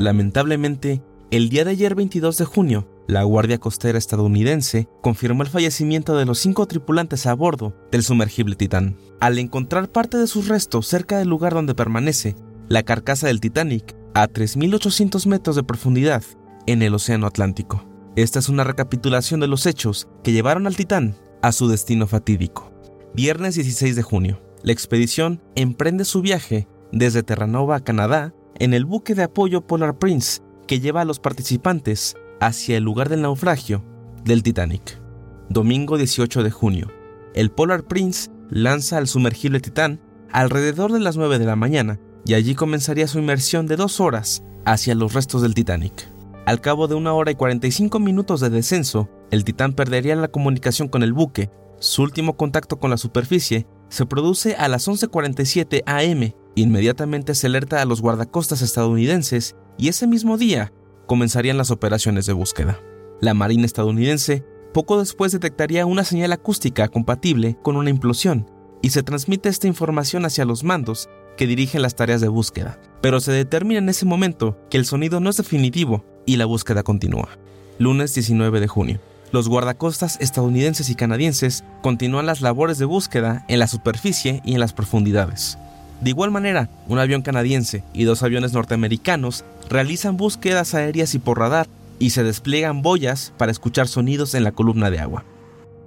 Lamentablemente, 0.01 1.03
el 1.31 1.51
día 1.51 1.67
de 1.67 1.73
ayer 1.73 1.95
22 1.95 2.39
de 2.39 2.47
junio, 2.47 2.89
la 3.07 3.23
Guardia 3.23 3.59
Costera 3.59 3.99
estadounidense 3.99 4.89
confirmó 5.03 5.43
el 5.43 5.51
fallecimiento 5.51 6.17
de 6.17 6.25
los 6.25 6.39
cinco 6.39 6.67
tripulantes 6.67 7.27
a 7.27 7.35
bordo 7.35 7.77
del 7.93 8.03
sumergible 8.03 8.57
Titán, 8.57 8.97
al 9.21 9.39
encontrar 9.39 9.93
parte 9.93 10.17
de 10.17 10.27
sus 10.27 10.49
restos 10.49 10.87
cerca 10.87 11.19
del 11.19 11.29
lugar 11.29 11.53
donde 11.53 11.75
permanece 11.75 12.35
la 12.71 12.83
carcasa 12.83 13.27
del 13.27 13.41
Titanic 13.41 13.95
a 14.15 14.27
3.800 14.27 15.27
metros 15.27 15.55
de 15.55 15.65
profundidad 15.65 16.23
en 16.67 16.81
el 16.81 16.95
Océano 16.95 17.27
Atlántico. 17.27 17.85
Esta 18.17 18.39
es 18.39 18.49
una 18.49 18.65
recapitulación 18.65 19.41
de 19.41 19.49
los 19.49 19.67
hechos 19.67 20.09
que 20.25 20.33
llevaron 20.33 20.67
al 20.67 20.77
Titán 20.77 21.15
a 21.43 21.53
su 21.53 21.69
destino 21.69 22.07
fatídico. 22.07 22.73
Viernes 23.13 23.55
16 23.55 23.97
de 23.97 24.03
junio, 24.03 24.41
la 24.63 24.73
expedición 24.73 25.43
emprende 25.57 26.07
su 26.07 26.23
viaje 26.23 26.69
desde 26.91 27.23
Terranova, 27.23 27.81
Canadá, 27.81 28.33
en 28.61 28.75
el 28.75 28.85
buque 28.85 29.15
de 29.15 29.25
apoyo 29.25 29.67
Polar 29.67 29.99
Prince 29.99 30.43
que 30.69 30.79
lleva 30.79 31.01
a 31.01 31.05
los 31.05 31.19
participantes 31.19 32.15
hacia 32.41 32.77
el 32.77 32.85
lugar 32.85 33.09
del 33.09 33.23
naufragio 33.23 33.83
del 34.23 34.43
Titanic. 34.43 35.01
Domingo 35.49 35.99
18 35.99 36.45
de 36.45 36.51
junio, 36.51 36.89
el 37.35 37.51
Polar 37.51 37.85
Prince 37.85 38.31
lanza 38.51 38.99
al 38.99 39.09
sumergible 39.09 39.61
Titán 39.61 40.01
alrededor 40.31 40.93
de 40.93 41.01
las 41.01 41.17
9 41.17 41.39
de 41.39 41.47
la 41.47 41.57
mañana 41.57 41.99
y 42.25 42.35
allí 42.35 42.55
comenzaría 42.55 43.09
su 43.09 43.19
inmersión 43.19 43.67
de 43.67 43.77
dos 43.77 43.99
horas 43.99 44.45
hacia 44.67 44.95
los 44.95 45.15
restos 45.15 45.43
del 45.43 45.55
Titanic. 45.55 46.09
Al 46.47 46.61
cabo 46.61 46.87
de 46.87 46.95
una 46.95 47.15
hora 47.15 47.31
y 47.31 47.37
45 47.37 47.99
minutos 47.99 48.41
de 48.41 48.51
descenso, 48.51 49.09
el 49.31 49.45
Titán 49.45 49.73
perdería 49.73 50.17
la 50.17 50.29
comunicación 50.29 50.89
con 50.89 51.03
el 51.03 51.13
buque. 51.13 51.51
Su 51.79 52.03
último 52.03 52.37
contacto 52.37 52.79
con 52.79 52.91
la 52.91 52.99
superficie 52.99 53.67
se 53.89 54.05
produce 54.05 54.55
a 54.57 54.69
las 54.69 54.87
11.47 54.87 55.83
am 55.87 56.40
Inmediatamente 56.55 57.35
se 57.35 57.47
alerta 57.47 57.81
a 57.81 57.85
los 57.85 58.01
guardacostas 58.01 58.63
estadounidenses 58.63 59.57
y 59.79 59.89
ese 59.89 60.07
mismo 60.07 60.37
día 60.37 60.73
comenzarían 61.07 61.57
las 61.57 61.71
operaciones 61.71 62.27
de 62.27 62.33
búsqueda. 62.33 62.79
La 63.21 63.35
Marina 63.35 63.67
estadounidense 63.67 64.45
poco 64.73 64.99
después 64.99 65.33
detectaría 65.33 65.87
una 65.87 66.05
señal 66.05 66.33
acústica 66.33 66.89
compatible 66.89 67.57
con 67.63 67.77
una 67.77 67.91
implosión 67.91 68.51
y 68.83 68.91
se 68.91 69.03
transmite 69.03 69.49
esta 69.49 69.67
información 69.67 70.25
hacia 70.25 70.45
los 70.45 70.65
mandos 70.65 71.09
que 71.37 71.47
dirigen 71.47 71.83
las 71.83 71.97
tareas 71.97 72.21
de 72.21 72.29
búsqueda, 72.29 72.79
pero 73.01 73.21
se 73.21 73.33
determina 73.33 73.79
en 73.79 73.89
ese 73.89 74.07
momento 74.07 74.59
que 74.71 74.79
el 74.79 74.85
sonido 74.85 75.21
no 75.21 75.31
es 75.31 75.37
definitivo 75.37 76.05
y 76.27 76.37
la 76.37 76.45
búsqueda 76.45 76.83
continúa. 76.83 77.29
Lunes 77.79 78.15
19 78.15 78.61
de 78.61 78.69
junio. 78.69 79.01
Los 79.33 79.49
guardacostas 79.49 80.21
estadounidenses 80.21 80.91
y 80.91 80.97
canadienses 80.97 81.65
continúan 81.83 82.27
las 82.27 82.41
labores 82.41 82.79
de 82.79 82.85
búsqueda 82.85 83.45
en 83.49 83.59
la 83.59 83.69
superficie 83.69 84.43
y 84.45 84.55
en 84.55 84.61
las 84.61 84.73
profundidades. 84.73 85.57
De 86.01 86.11
igual 86.11 86.31
manera, 86.31 86.71
un 86.89 86.99
avión 86.99 87.23
canadiense 87.23 87.85
y 87.93 88.05
dos 88.05 88.23
aviones 88.23 88.53
norteamericanos 88.53 89.45
realizan 89.69 90.17
búsquedas 90.17 90.75
aéreas 90.75 91.15
y 91.15 91.19
por 91.19 91.39
radar 91.39 91.69
y 91.99 92.11
se 92.11 92.25
despliegan 92.25 92.81
boyas 92.81 93.35
para 93.37 93.53
escuchar 93.53 93.87
sonidos 93.87 94.35
en 94.35 94.45
la 94.45 94.53
columna 94.53 94.91
de 94.91 94.99
agua. 94.99 95.25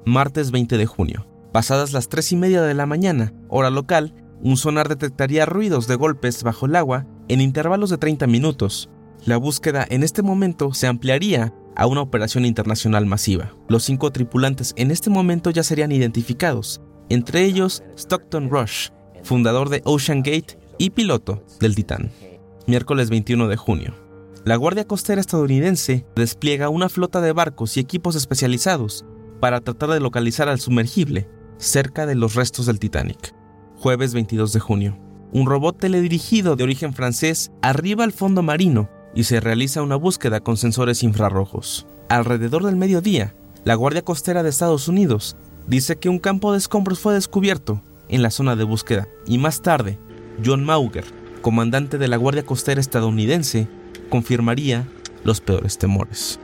Martes 0.05 0.51
20 0.51 0.77
de 0.77 0.85
junio. 0.85 1.25
Pasadas 1.51 1.93
las 1.93 2.09
3 2.09 2.33
y 2.33 2.35
media 2.35 2.61
de 2.61 2.73
la 2.73 2.85
mañana, 2.85 3.33
hora 3.49 3.69
local, 3.69 4.13
un 4.41 4.57
sonar 4.57 4.89
detectaría 4.89 5.45
ruidos 5.45 5.87
de 5.87 5.95
golpes 5.95 6.43
bajo 6.43 6.65
el 6.65 6.75
agua 6.75 7.05
en 7.27 7.41
intervalos 7.41 7.89
de 7.89 7.97
30 7.97 8.27
minutos. 8.27 8.89
La 9.25 9.37
búsqueda 9.37 9.85
en 9.89 10.03
este 10.03 10.21
momento 10.21 10.73
se 10.73 10.87
ampliaría 10.87 11.53
a 11.75 11.87
una 11.87 12.01
operación 12.01 12.45
internacional 12.45 13.05
masiva. 13.05 13.53
Los 13.67 13.83
cinco 13.83 14.11
tripulantes 14.11 14.73
en 14.77 14.91
este 14.91 15.09
momento 15.09 15.49
ya 15.49 15.63
serían 15.63 15.91
identificados, 15.91 16.81
entre 17.09 17.45
ellos 17.45 17.83
Stockton 17.95 18.49
Rush, 18.49 18.89
fundador 19.23 19.69
de 19.69 19.81
Ocean 19.85 20.19
Gate 20.19 20.59
y 20.77 20.91
piloto 20.91 21.43
del 21.59 21.75
Titán. 21.75 22.11
Miércoles 22.67 23.09
21 23.09 23.47
de 23.47 23.57
junio. 23.57 23.93
La 24.45 24.57
Guardia 24.57 24.85
Costera 24.85 25.21
estadounidense 25.21 26.05
despliega 26.15 26.69
una 26.69 26.89
flota 26.89 27.21
de 27.21 27.31
barcos 27.31 27.77
y 27.77 27.79
equipos 27.79 28.15
especializados 28.15 29.05
para 29.39 29.61
tratar 29.61 29.89
de 29.89 29.99
localizar 30.01 30.49
al 30.49 30.59
sumergible 30.59 31.27
cerca 31.57 32.05
de 32.05 32.15
los 32.15 32.35
restos 32.35 32.65
del 32.65 32.79
Titanic. 32.79 33.33
Jueves 33.77 34.13
22 34.13 34.51
de 34.53 34.59
junio. 34.59 34.97
Un 35.31 35.45
robot 35.45 35.77
teledirigido 35.77 36.55
de 36.55 36.63
origen 36.63 36.93
francés 36.93 37.51
arriba 37.61 38.03
al 38.03 38.11
fondo 38.11 38.43
marino 38.43 38.89
y 39.15 39.23
se 39.23 39.39
realiza 39.39 39.81
una 39.81 39.95
búsqueda 39.95 40.41
con 40.41 40.57
sensores 40.57 41.03
infrarrojos. 41.03 41.87
Alrededor 42.09 42.65
del 42.65 42.75
mediodía, 42.75 43.35
la 43.63 43.75
Guardia 43.75 44.03
Costera 44.03 44.43
de 44.43 44.49
Estados 44.49 44.87
Unidos 44.87 45.37
dice 45.67 45.95
que 45.95 46.09
un 46.09 46.19
campo 46.19 46.51
de 46.51 46.57
escombros 46.57 46.99
fue 46.99 47.13
descubierto 47.13 47.81
en 48.13 48.21
la 48.21 48.29
zona 48.29 48.55
de 48.55 48.63
búsqueda 48.63 49.07
y 49.25 49.39
más 49.39 49.63
tarde, 49.63 49.97
John 50.45 50.63
Mauger, 50.63 51.03
comandante 51.41 51.97
de 51.97 52.07
la 52.07 52.17
Guardia 52.17 52.45
Costera 52.45 52.79
estadounidense, 52.79 53.67
confirmaría 54.09 54.87
los 55.23 55.41
peores 55.41 55.79
temores. 55.79 56.39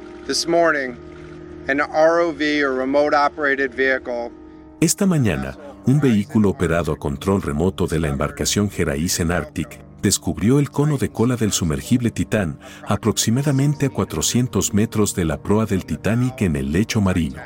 Esta 4.81 5.05
mañana, 5.05 5.57
un 5.85 5.99
vehículo 5.99 6.49
operado 6.49 6.91
a 6.91 6.97
control 6.97 7.43
remoto 7.43 7.85
de 7.85 7.99
la 7.99 8.07
embarcación 8.07 8.71
Geraisen 8.71 9.31
Arctic 9.31 9.79
descubrió 10.01 10.57
el 10.57 10.71
cono 10.71 10.97
de 10.97 11.09
cola 11.09 11.35
del 11.35 11.51
sumergible 11.51 12.09
Titán 12.09 12.59
aproximadamente 12.87 13.87
a 13.87 13.89
400 13.89 14.73
metros 14.73 15.13
de 15.13 15.25
la 15.25 15.39
proa 15.39 15.67
del 15.67 15.85
Titanic 15.85 16.41
en 16.41 16.55
el 16.55 16.71
lecho 16.71 16.99
marino. 16.99 17.41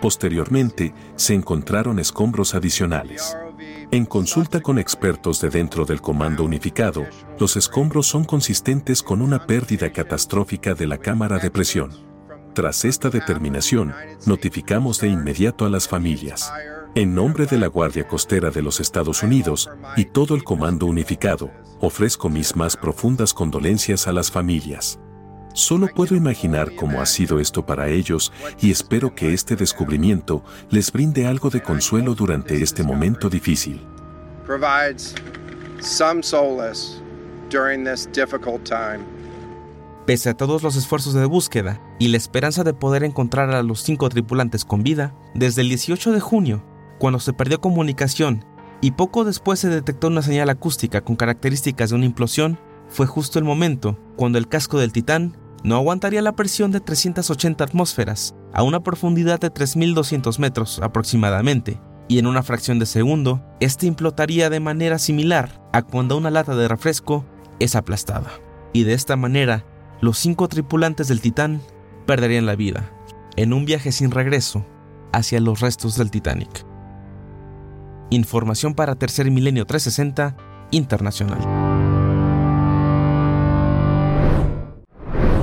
Posteriormente, 0.00 0.94
se 1.14 1.34
encontraron 1.34 1.98
escombros 2.00 2.54
adicionales. 2.54 3.36
En 3.90 4.04
consulta 4.04 4.60
con 4.60 4.78
expertos 4.78 5.40
de 5.40 5.48
dentro 5.48 5.86
del 5.86 6.02
Comando 6.02 6.44
Unificado, 6.44 7.06
los 7.38 7.56
escombros 7.56 8.06
son 8.06 8.22
consistentes 8.24 9.02
con 9.02 9.22
una 9.22 9.46
pérdida 9.46 9.90
catastrófica 9.92 10.74
de 10.74 10.86
la 10.86 10.98
cámara 10.98 11.38
de 11.38 11.50
presión. 11.50 11.90
Tras 12.52 12.84
esta 12.84 13.08
determinación, 13.08 13.94
notificamos 14.26 15.00
de 15.00 15.08
inmediato 15.08 15.64
a 15.64 15.70
las 15.70 15.88
familias. 15.88 16.52
En 16.94 17.14
nombre 17.14 17.46
de 17.46 17.56
la 17.56 17.68
Guardia 17.68 18.06
Costera 18.06 18.50
de 18.50 18.60
los 18.60 18.78
Estados 18.78 19.22
Unidos 19.22 19.70
y 19.96 20.04
todo 20.04 20.34
el 20.34 20.44
Comando 20.44 20.84
Unificado, 20.84 21.50
ofrezco 21.80 22.28
mis 22.28 22.56
más 22.56 22.76
profundas 22.76 23.32
condolencias 23.32 24.06
a 24.06 24.12
las 24.12 24.30
familias. 24.30 25.00
Solo 25.52 25.88
puedo 25.88 26.14
imaginar 26.14 26.74
cómo 26.74 27.00
ha 27.00 27.06
sido 27.06 27.40
esto 27.40 27.66
para 27.66 27.88
ellos 27.88 28.32
y 28.60 28.70
espero 28.70 29.14
que 29.14 29.32
este 29.32 29.56
descubrimiento 29.56 30.44
les 30.70 30.92
brinde 30.92 31.26
algo 31.26 31.50
de 31.50 31.62
consuelo 31.62 32.14
durante 32.14 32.62
este 32.62 32.82
momento 32.82 33.28
difícil. 33.28 33.80
Pese 40.06 40.30
a 40.30 40.34
todos 40.34 40.62
los 40.62 40.76
esfuerzos 40.76 41.14
de 41.14 41.26
búsqueda 41.26 41.80
y 41.98 42.08
la 42.08 42.16
esperanza 42.16 42.64
de 42.64 42.72
poder 42.72 43.04
encontrar 43.04 43.50
a 43.50 43.62
los 43.62 43.82
cinco 43.82 44.08
tripulantes 44.08 44.64
con 44.64 44.82
vida, 44.82 45.14
desde 45.34 45.62
el 45.62 45.68
18 45.68 46.12
de 46.12 46.20
junio, 46.20 46.64
cuando 46.98 47.20
se 47.20 47.32
perdió 47.32 47.60
comunicación 47.60 48.44
y 48.80 48.92
poco 48.92 49.24
después 49.24 49.58
se 49.58 49.68
detectó 49.68 50.06
una 50.06 50.22
señal 50.22 50.50
acústica 50.50 51.00
con 51.02 51.16
características 51.16 51.90
de 51.90 51.96
una 51.96 52.06
implosión, 52.06 52.58
fue 52.88 53.06
justo 53.06 53.38
el 53.38 53.44
momento 53.44 53.98
cuando 54.16 54.38
el 54.38 54.48
casco 54.48 54.78
del 54.78 54.92
Titán 54.92 55.36
no 55.64 55.76
aguantaría 55.76 56.22
la 56.22 56.32
presión 56.32 56.70
de 56.70 56.80
380 56.80 57.64
atmósferas 57.64 58.34
a 58.52 58.62
una 58.62 58.80
profundidad 58.80 59.40
de 59.40 59.52
3.200 59.52 60.38
metros 60.38 60.80
aproximadamente, 60.82 61.80
y 62.08 62.18
en 62.18 62.26
una 62.26 62.42
fracción 62.42 62.78
de 62.78 62.86
segundo, 62.86 63.44
este 63.60 63.86
implotaría 63.86 64.48
de 64.48 64.60
manera 64.60 64.98
similar 64.98 65.62
a 65.72 65.82
cuando 65.82 66.16
una 66.16 66.30
lata 66.30 66.56
de 66.56 66.66
refresco 66.66 67.26
es 67.60 67.76
aplastada. 67.76 68.30
Y 68.72 68.84
de 68.84 68.94
esta 68.94 69.16
manera, 69.16 69.64
los 70.00 70.18
cinco 70.18 70.48
tripulantes 70.48 71.08
del 71.08 71.20
Titán 71.20 71.60
perderían 72.06 72.46
la 72.46 72.56
vida 72.56 72.90
en 73.36 73.52
un 73.52 73.66
viaje 73.66 73.92
sin 73.92 74.10
regreso 74.10 74.64
hacia 75.12 75.40
los 75.40 75.60
restos 75.60 75.96
del 75.96 76.10
Titanic. 76.10 76.64
Información 78.10 78.74
para 78.74 78.94
Tercer 78.94 79.30
Milenio 79.30 79.66
360 79.66 80.36
Internacional. 80.70 81.57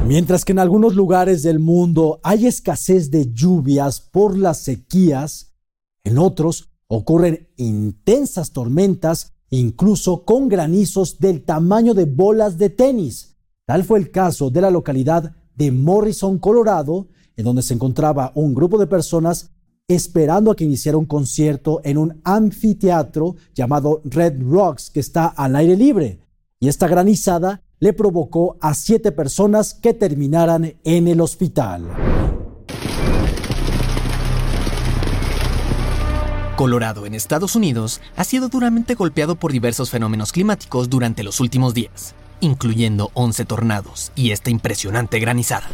Mientras 0.07 0.45
que 0.45 0.51
en 0.51 0.59
algunos 0.59 0.93
lugares 0.93 1.41
del 1.41 1.57
mundo 1.57 2.19
hay 2.21 2.45
escasez 2.45 3.09
de 3.09 3.33
lluvias 3.33 4.00
por 4.00 4.38
las 4.38 4.59
sequías, 4.59 5.55
en 6.03 6.19
otros 6.19 6.69
ocurren 6.88 7.50
intensas 7.57 8.51
tormentas, 8.51 9.33
incluso 9.50 10.24
con 10.24 10.47
granizos 10.47 11.17
del 11.17 11.43
tamaño 11.43 11.95
de 11.95 12.05
bolas 12.05 12.59
de 12.59 12.69
tenis. 12.69 13.35
Tal 13.65 13.83
fue 13.83 13.97
el 13.97 14.12
caso 14.12 14.51
de 14.51 14.62
la 14.62 14.69
localidad 14.69 15.35
de 15.55 15.71
Morrison, 15.71 16.38
Colorado, 16.38 17.07
en 17.35 17.43
donde 17.43 17.63
se 17.63 17.74
encontraba 17.74 18.31
un 18.35 18.53
grupo 18.53 18.77
de 18.77 18.85
personas 18.85 19.50
esperando 19.88 20.51
a 20.51 20.55
que 20.55 20.65
iniciara 20.65 21.00
un 21.00 21.05
concierto 21.07 21.81
en 21.83 21.97
un 21.97 22.21
anfiteatro 22.24 23.38
llamado 23.55 24.01
Red 24.05 24.39
Rocks, 24.43 24.91
que 24.91 25.00
está 25.00 25.25
al 25.25 25.55
aire 25.55 25.75
libre. 25.75 26.19
Y 26.59 26.67
esta 26.67 26.88
granizada 26.88 27.63
le 27.86 27.94
provocó 27.94 28.58
a 28.62 28.74
siete 28.74 29.12
personas 29.12 29.75
que 29.75 29.94
terminaran 29.94 30.74
en 30.84 31.08
el 31.08 31.22
hospital. 31.22 31.88
Colorado, 36.56 37.06
en 37.06 37.13
Estados 37.13 37.56
Unidos, 37.56 38.01
ha 38.15 38.24
sido 38.24 38.50
duramente 38.50 38.96
golpeado 38.96 39.36
por 39.36 39.51
diversos 39.51 39.92
fenómenos 39.92 40.32
climáticos 40.32 40.89
durante 40.89 41.22
los 41.22 41.39
últimos 41.39 41.75
días, 41.75 42.15
incluyendo 42.39 43.12
11 43.13 43.46
tornados 43.46 44.12
y 44.15 44.32
esta 44.32 44.50
impresionante 44.50 45.20
granizada. 45.20 45.70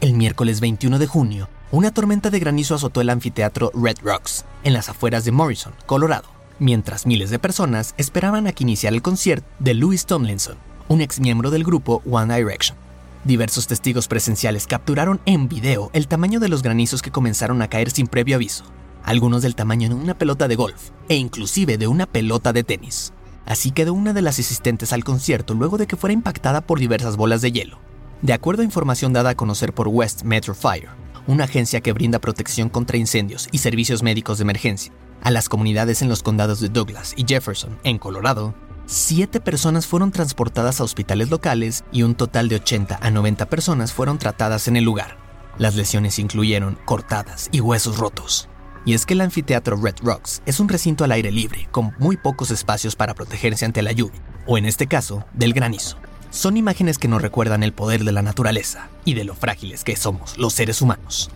El 0.00 0.14
miércoles 0.14 0.60
21 0.60 1.00
de 1.00 1.06
junio, 1.08 1.48
una 1.74 1.92
tormenta 1.92 2.30
de 2.30 2.38
granizo 2.38 2.74
azotó 2.74 3.00
el 3.00 3.10
anfiteatro 3.10 3.72
Red 3.74 3.98
Rocks, 4.02 4.44
en 4.62 4.72
las 4.72 4.88
afueras 4.88 5.24
de 5.24 5.32
Morrison, 5.32 5.74
Colorado, 5.86 6.28
mientras 6.58 7.06
miles 7.06 7.30
de 7.30 7.38
personas 7.38 7.94
esperaban 7.98 8.46
a 8.46 8.52
que 8.52 8.62
iniciara 8.62 8.94
el 8.94 9.02
concierto 9.02 9.46
de 9.58 9.74
Louis 9.74 10.06
Tomlinson, 10.06 10.56
un 10.88 11.00
ex 11.00 11.18
miembro 11.18 11.50
del 11.50 11.64
grupo 11.64 12.00
One 12.08 12.34
Direction. 12.34 12.78
Diversos 13.24 13.66
testigos 13.66 14.06
presenciales 14.06 14.66
capturaron 14.66 15.20
en 15.26 15.48
video 15.48 15.90
el 15.94 16.06
tamaño 16.06 16.38
de 16.40 16.48
los 16.48 16.62
granizos 16.62 17.02
que 17.02 17.10
comenzaron 17.10 17.60
a 17.62 17.68
caer 17.68 17.90
sin 17.90 18.06
previo 18.06 18.36
aviso, 18.36 18.64
algunos 19.02 19.42
del 19.42 19.56
tamaño 19.56 19.88
de 19.88 19.94
una 19.94 20.16
pelota 20.16 20.46
de 20.46 20.56
golf 20.56 20.90
e 21.08 21.16
inclusive 21.16 21.76
de 21.76 21.88
una 21.88 22.06
pelota 22.06 22.52
de 22.52 22.62
tenis. 22.62 23.12
Así 23.46 23.72
quedó 23.72 23.94
una 23.94 24.12
de 24.12 24.22
las 24.22 24.38
asistentes 24.38 24.92
al 24.92 25.04
concierto 25.04 25.54
luego 25.54 25.76
de 25.76 25.86
que 25.86 25.96
fuera 25.96 26.14
impactada 26.14 26.60
por 26.60 26.78
diversas 26.78 27.16
bolas 27.16 27.42
de 27.42 27.52
hielo. 27.52 27.78
De 28.22 28.32
acuerdo 28.32 28.62
a 28.62 28.64
información 28.64 29.12
dada 29.12 29.30
a 29.30 29.34
conocer 29.34 29.74
por 29.74 29.88
West 29.88 30.22
Metro 30.22 30.54
Fire, 30.54 30.88
una 31.26 31.44
agencia 31.44 31.80
que 31.80 31.92
brinda 31.92 32.18
protección 32.18 32.68
contra 32.68 32.96
incendios 32.96 33.48
y 33.52 33.58
servicios 33.58 34.02
médicos 34.02 34.38
de 34.38 34.42
emergencia 34.42 34.92
a 35.22 35.30
las 35.30 35.48
comunidades 35.48 36.02
en 36.02 36.08
los 36.08 36.22
condados 36.22 36.60
de 36.60 36.68
Douglas 36.68 37.14
y 37.16 37.24
Jefferson, 37.26 37.78
en 37.82 37.98
Colorado, 37.98 38.54
Siete 38.86 39.40
personas 39.40 39.86
fueron 39.86 40.10
transportadas 40.10 40.78
a 40.78 40.84
hospitales 40.84 41.30
locales 41.30 41.84
y 41.90 42.02
un 42.02 42.14
total 42.14 42.50
de 42.50 42.56
80 42.56 42.98
a 43.00 43.10
90 43.10 43.46
personas 43.46 43.94
fueron 43.94 44.18
tratadas 44.18 44.68
en 44.68 44.76
el 44.76 44.84
lugar. 44.84 45.16
Las 45.56 45.74
lesiones 45.74 46.18
incluyeron 46.18 46.76
cortadas 46.84 47.48
y 47.50 47.60
huesos 47.60 47.96
rotos. 47.96 48.50
Y 48.84 48.92
es 48.92 49.06
que 49.06 49.14
el 49.14 49.22
anfiteatro 49.22 49.78
Red 49.78 49.96
Rocks 50.02 50.42
es 50.44 50.60
un 50.60 50.68
recinto 50.68 51.02
al 51.02 51.12
aire 51.12 51.32
libre, 51.32 51.66
con 51.70 51.94
muy 51.98 52.18
pocos 52.18 52.50
espacios 52.50 52.94
para 52.94 53.14
protegerse 53.14 53.64
ante 53.64 53.80
la 53.80 53.92
lluvia, 53.92 54.20
o 54.46 54.58
en 54.58 54.66
este 54.66 54.86
caso, 54.86 55.24
del 55.32 55.54
granizo. 55.54 55.96
Son 56.34 56.56
imágenes 56.56 56.98
que 56.98 57.06
nos 57.06 57.22
recuerdan 57.22 57.62
el 57.62 57.72
poder 57.72 58.02
de 58.02 58.10
la 58.10 58.20
naturaleza 58.20 58.88
y 59.04 59.14
de 59.14 59.22
lo 59.22 59.36
frágiles 59.36 59.84
que 59.84 59.94
somos 59.94 60.36
los 60.36 60.52
seres 60.52 60.82
humanos. 60.82 61.30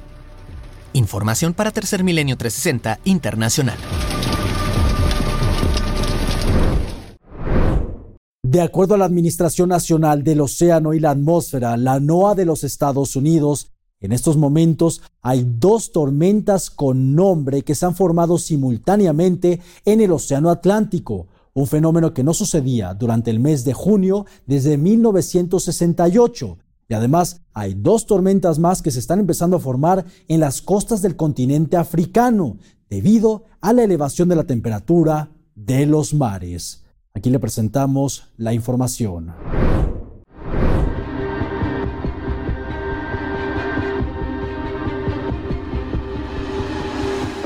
Información 0.93 1.55
para 1.55 1.71
Tercer 1.71 2.03
Milenio 2.03 2.37
360 2.37 2.99
Internacional. 3.05 3.79
De 8.43 8.61
acuerdo 8.61 8.97
a 8.97 8.99
la 8.99 9.05
Administración 9.05 9.69
Nacional 9.69 10.25
del 10.25 10.41
Océano 10.41 10.93
y 10.93 10.99
la 10.99 11.13
Atmósfera, 11.13 11.77
la 11.77 12.01
NOAA 12.01 12.35
de 12.35 12.47
los 12.47 12.65
Estados 12.65 13.15
Unidos, 13.15 13.71
en 14.01 14.11
estos 14.11 14.37
momentos 14.37 15.01
hay 15.23 15.47
dos 15.47 15.93
tormentas 15.93 16.71
con 16.71 17.15
nombre 17.15 17.63
que 17.63 17.77
se 17.77 17.87
han 17.87 17.95
formado 17.95 18.37
simultáneamente 18.37 19.61
en 19.85 20.01
el 20.01 20.11
Océano 20.11 20.51
Atlántico, 20.51 21.29
un 21.59 21.67
fenómeno 21.67 22.15
que 22.15 22.23
no 22.23 22.35
sucedía 22.35 22.95
durante 22.95 23.31
el 23.31 23.41
mes 23.41 23.65
de 23.65 23.73
junio 23.73 24.27
desde 24.47 24.79
1968. 24.79 26.59
Y 26.89 26.95
además 26.95 27.43
hay 27.53 27.75
dos 27.75 28.07
tormentas 28.07 28.59
más 28.59 28.81
que 28.81 28.93
se 28.93 29.01
están 29.01 29.19
empezando 29.19 29.57
a 29.57 29.61
formar 29.61 30.05
en 30.29 30.41
las 30.41 30.63
costas 30.63 31.03
del 31.03 31.17
continente 31.17 31.77
africano 31.77 32.59
debido 32.89 33.45
a 33.61 33.73
la 33.73 33.83
elevación 33.83 34.29
de 34.29 34.37
la 34.37 34.45
temperatura 34.45 35.31
de 35.57 35.85
los 35.87 36.15
mares. 36.15 36.85
Aquí 37.13 37.29
le 37.29 37.41
presentamos 37.41 38.29
la 38.37 38.55
información. 38.55 39.35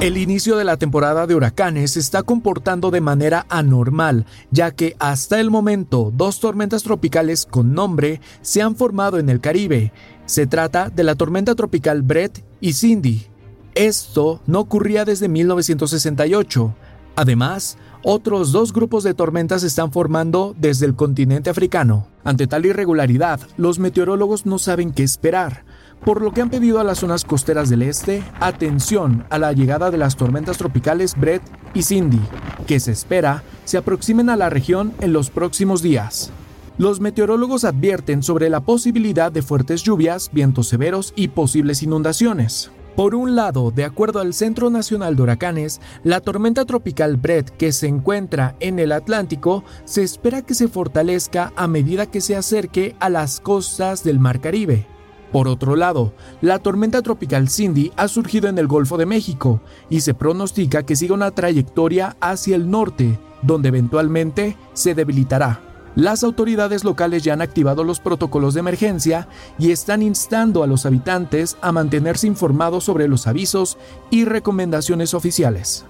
El 0.02 0.16
inicio 0.16 0.56
de 0.56 0.64
la 0.64 0.78
temporada 0.78 1.28
de 1.28 1.36
huracanes 1.36 1.92
se 1.92 2.00
está 2.00 2.24
comportando 2.24 2.90
de 2.90 3.00
manera 3.00 3.46
anormal, 3.48 4.26
ya 4.50 4.72
que 4.72 4.96
hasta 4.98 5.38
el 5.38 5.48
momento 5.48 6.10
dos 6.12 6.40
tormentas 6.40 6.82
tropicales 6.82 7.46
con 7.46 7.72
nombre 7.72 8.20
se 8.40 8.62
han 8.62 8.74
formado 8.74 9.20
en 9.20 9.28
el 9.28 9.40
Caribe. 9.40 9.92
Se 10.26 10.48
trata 10.48 10.90
de 10.90 11.04
la 11.04 11.14
tormenta 11.14 11.54
tropical 11.54 12.02
Brett 12.02 12.44
y 12.60 12.72
Cindy. 12.72 13.28
Esto 13.76 14.40
no 14.44 14.58
ocurría 14.58 15.04
desde 15.04 15.28
1968. 15.28 16.74
Además, 17.14 17.78
otros 18.02 18.50
dos 18.50 18.72
grupos 18.72 19.04
de 19.04 19.14
tormentas 19.14 19.60
se 19.60 19.68
están 19.68 19.92
formando 19.92 20.56
desde 20.58 20.86
el 20.86 20.96
continente 20.96 21.48
africano. 21.48 22.08
Ante 22.24 22.48
tal 22.48 22.66
irregularidad, 22.66 23.38
los 23.56 23.78
meteorólogos 23.78 24.46
no 24.46 24.58
saben 24.58 24.90
qué 24.90 25.04
esperar, 25.04 25.64
por 26.04 26.20
lo 26.20 26.32
que 26.32 26.42
han 26.42 26.50
pedido 26.50 26.80
a 26.80 26.84
las 26.84 26.98
zonas 26.98 27.24
costeras 27.24 27.68
del 27.68 27.82
este 27.82 28.22
atención 28.40 29.24
a 29.30 29.38
la 29.38 29.52
llegada 29.52 29.90
de 29.90 29.98
las 29.98 30.16
tormentas 30.16 30.58
tropicales 30.58 31.18
Brett 31.18 31.42
y 31.74 31.82
Cindy, 31.82 32.20
que 32.66 32.80
se 32.80 32.92
espera 32.92 33.42
se 33.64 33.78
aproximen 33.78 34.28
a 34.28 34.36
la 34.36 34.50
región 34.50 34.92
en 35.00 35.12
los 35.12 35.30
próximos 35.30 35.82
días. 35.82 36.30
Los 36.78 37.00
meteorólogos 37.00 37.64
advierten 37.64 38.22
sobre 38.22 38.50
la 38.50 38.60
posibilidad 38.60 39.30
de 39.30 39.42
fuertes 39.42 39.82
lluvias, 39.82 40.30
vientos 40.32 40.68
severos 40.68 41.12
y 41.14 41.28
posibles 41.28 41.82
inundaciones. 41.82 42.70
Por 42.96 43.14
un 43.14 43.36
lado, 43.36 43.70
de 43.70 43.84
acuerdo 43.84 44.20
al 44.20 44.34
Centro 44.34 44.68
Nacional 44.68 45.16
de 45.16 45.22
Huracanes, 45.22 45.80
la 46.04 46.20
tormenta 46.20 46.66
tropical 46.66 47.16
Brett 47.16 47.50
que 47.56 47.72
se 47.72 47.86
encuentra 47.86 48.54
en 48.60 48.78
el 48.78 48.92
Atlántico 48.92 49.64
se 49.84 50.02
espera 50.02 50.42
que 50.42 50.54
se 50.54 50.68
fortalezca 50.68 51.52
a 51.56 51.66
medida 51.68 52.06
que 52.06 52.20
se 52.20 52.36
acerque 52.36 52.94
a 53.00 53.08
las 53.08 53.40
costas 53.40 54.04
del 54.04 54.18
Mar 54.18 54.40
Caribe. 54.40 54.86
Por 55.33 55.49
otro 55.49 55.77
lado, 55.77 56.12
la 56.42 56.59
tormenta 56.59 57.01
tropical 57.01 57.49
Cindy 57.49 57.90
ha 57.97 58.07
surgido 58.07 58.49
en 58.49 58.59
el 58.59 58.66
Golfo 58.66 58.99
de 58.99 59.07
México 59.07 59.62
y 59.88 60.03
se 60.03 60.12
pronostica 60.12 60.83
que 60.83 60.95
siga 60.95 61.14
una 61.14 61.31
trayectoria 61.31 62.16
hacia 62.21 62.55
el 62.55 62.71
norte, 62.71 63.18
donde 63.40 63.68
eventualmente 63.68 64.59
se 64.75 64.95
debilitará. 64.95 65.61
Las 65.95 66.23
autoridades 66.23 66.85
locales 66.85 67.23
ya 67.23 67.33
han 67.33 67.42
activado 67.42 67.83
los 67.85 68.01
protocolos 68.01 68.55
de 68.55 68.61
emergencia 68.61 69.29
y 69.59 69.73
están 69.73 70.03
instando 70.03 70.62
a 70.62 70.66
los 70.66 70.87
habitantes 70.87 71.57
a 71.61 71.73
mantenerse 71.73 72.27
informados 72.27 72.85
sobre 72.85 73.09
los 73.09 73.27
avisos 73.27 73.79
y 74.11 74.25
recomendaciones 74.25 75.12
oficiales. 75.12 75.85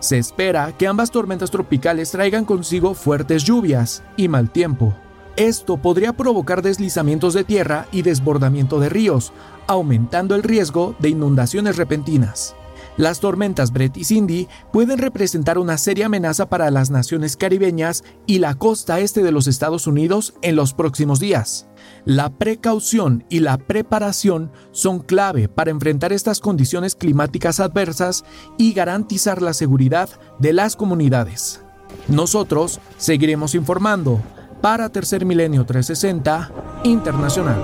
Se 0.00 0.18
espera 0.18 0.76
que 0.76 0.86
ambas 0.86 1.10
tormentas 1.10 1.50
tropicales 1.50 2.10
traigan 2.10 2.44
consigo 2.44 2.94
fuertes 2.94 3.44
lluvias 3.44 4.02
y 4.16 4.28
mal 4.28 4.50
tiempo. 4.50 4.96
Esto 5.36 5.78
podría 5.78 6.12
provocar 6.12 6.60
deslizamientos 6.60 7.32
de 7.32 7.44
tierra 7.44 7.86
y 7.90 8.02
desbordamiento 8.02 8.80
de 8.80 8.90
ríos, 8.90 9.32
aumentando 9.66 10.34
el 10.34 10.42
riesgo 10.42 10.94
de 10.98 11.08
inundaciones 11.08 11.76
repentinas. 11.76 12.54
Las 12.98 13.20
tormentas 13.20 13.72
Brett 13.72 13.96
y 13.96 14.04
Cindy 14.04 14.48
pueden 14.70 14.98
representar 14.98 15.56
una 15.56 15.78
seria 15.78 16.06
amenaza 16.06 16.50
para 16.50 16.70
las 16.70 16.90
naciones 16.90 17.38
caribeñas 17.38 18.04
y 18.26 18.40
la 18.40 18.54
costa 18.54 19.00
este 19.00 19.22
de 19.22 19.32
los 19.32 19.46
Estados 19.46 19.86
Unidos 19.86 20.34
en 20.42 20.56
los 20.56 20.74
próximos 20.74 21.18
días. 21.18 21.66
La 22.04 22.28
precaución 22.28 23.24
y 23.30 23.40
la 23.40 23.56
preparación 23.56 24.52
son 24.72 25.00
clave 25.00 25.48
para 25.48 25.70
enfrentar 25.70 26.12
estas 26.12 26.40
condiciones 26.40 26.94
climáticas 26.94 27.60
adversas 27.60 28.24
y 28.58 28.74
garantizar 28.74 29.40
la 29.40 29.54
seguridad 29.54 30.10
de 30.38 30.52
las 30.52 30.76
comunidades. 30.76 31.62
Nosotros 32.08 32.80
seguiremos 32.98 33.54
informando 33.54 34.20
para 34.62 34.88
Tercer 34.90 35.26
Milenio 35.26 35.66
360 35.66 36.52
Internacional. 36.84 37.60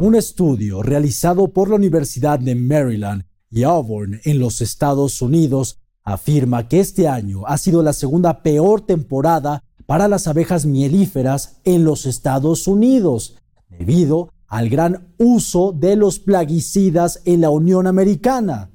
Un 0.00 0.16
estudio 0.16 0.82
realizado 0.82 1.48
por 1.48 1.70
la 1.70 1.76
Universidad 1.76 2.40
de 2.40 2.56
Maryland 2.56 3.26
y 3.48 3.62
Auburn 3.62 4.20
en 4.24 4.40
los 4.40 4.60
Estados 4.60 5.22
Unidos 5.22 5.78
afirma 6.02 6.66
que 6.66 6.80
este 6.80 7.06
año 7.06 7.46
ha 7.46 7.58
sido 7.58 7.80
la 7.84 7.92
segunda 7.92 8.42
peor 8.42 8.80
temporada 8.80 9.62
para 9.86 10.08
las 10.08 10.26
abejas 10.26 10.66
mielíferas 10.66 11.60
en 11.62 11.84
los 11.84 12.06
Estados 12.06 12.66
Unidos, 12.66 13.36
debido 13.68 14.32
al 14.48 14.68
gran 14.68 15.14
uso 15.16 15.70
de 15.72 15.94
los 15.94 16.18
plaguicidas 16.18 17.22
en 17.24 17.40
la 17.40 17.50
Unión 17.50 17.86
Americana. 17.86 18.73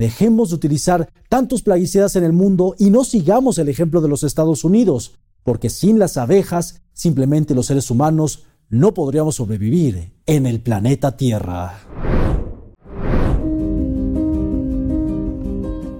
Dejemos 0.00 0.48
de 0.48 0.54
utilizar 0.54 1.12
tantos 1.28 1.60
plaguicidas 1.60 2.16
en 2.16 2.24
el 2.24 2.32
mundo 2.32 2.74
y 2.78 2.88
no 2.88 3.04
sigamos 3.04 3.58
el 3.58 3.68
ejemplo 3.68 4.00
de 4.00 4.08
los 4.08 4.22
Estados 4.22 4.64
Unidos, 4.64 5.18
porque 5.42 5.68
sin 5.68 5.98
las 5.98 6.16
abejas, 6.16 6.80
simplemente 6.94 7.54
los 7.54 7.66
seres 7.66 7.90
humanos 7.90 8.44
no 8.70 8.94
podríamos 8.94 9.34
sobrevivir 9.34 10.14
en 10.24 10.46
el 10.46 10.62
planeta 10.62 11.18
Tierra. 11.18 11.80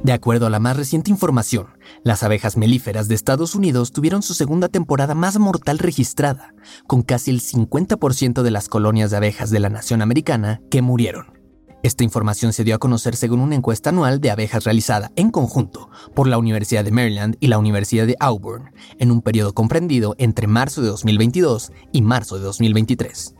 De 0.02 0.12
acuerdo 0.14 0.46
a 0.46 0.50
la 0.50 0.60
más 0.60 0.78
reciente 0.78 1.10
información, 1.10 1.66
las 2.02 2.22
abejas 2.22 2.56
melíferas 2.56 3.06
de 3.06 3.14
Estados 3.14 3.54
Unidos 3.54 3.92
tuvieron 3.92 4.22
su 4.22 4.32
segunda 4.32 4.70
temporada 4.70 5.14
más 5.14 5.38
mortal 5.38 5.78
registrada, 5.78 6.54
con 6.86 7.02
casi 7.02 7.32
el 7.32 7.42
50% 7.42 8.40
de 8.40 8.50
las 8.50 8.70
colonias 8.70 9.10
de 9.10 9.18
abejas 9.18 9.50
de 9.50 9.60
la 9.60 9.68
nación 9.68 10.00
americana 10.00 10.62
que 10.70 10.80
murieron. 10.80 11.39
Esta 11.82 12.04
información 12.04 12.52
se 12.52 12.62
dio 12.62 12.74
a 12.74 12.78
conocer 12.78 13.16
según 13.16 13.40
una 13.40 13.54
encuesta 13.54 13.88
anual 13.88 14.20
de 14.20 14.30
abejas 14.30 14.64
realizada 14.64 15.12
en 15.16 15.30
conjunto 15.30 15.88
por 16.14 16.26
la 16.26 16.36
Universidad 16.36 16.84
de 16.84 16.90
Maryland 16.90 17.36
y 17.40 17.46
la 17.46 17.58
Universidad 17.58 18.06
de 18.06 18.16
Auburn, 18.20 18.72
en 18.98 19.10
un 19.10 19.22
periodo 19.22 19.54
comprendido 19.54 20.14
entre 20.18 20.46
marzo 20.46 20.82
de 20.82 20.88
2022 20.88 21.72
y 21.92 22.02
marzo 22.02 22.36
de 22.36 22.42
2023. 22.42 23.34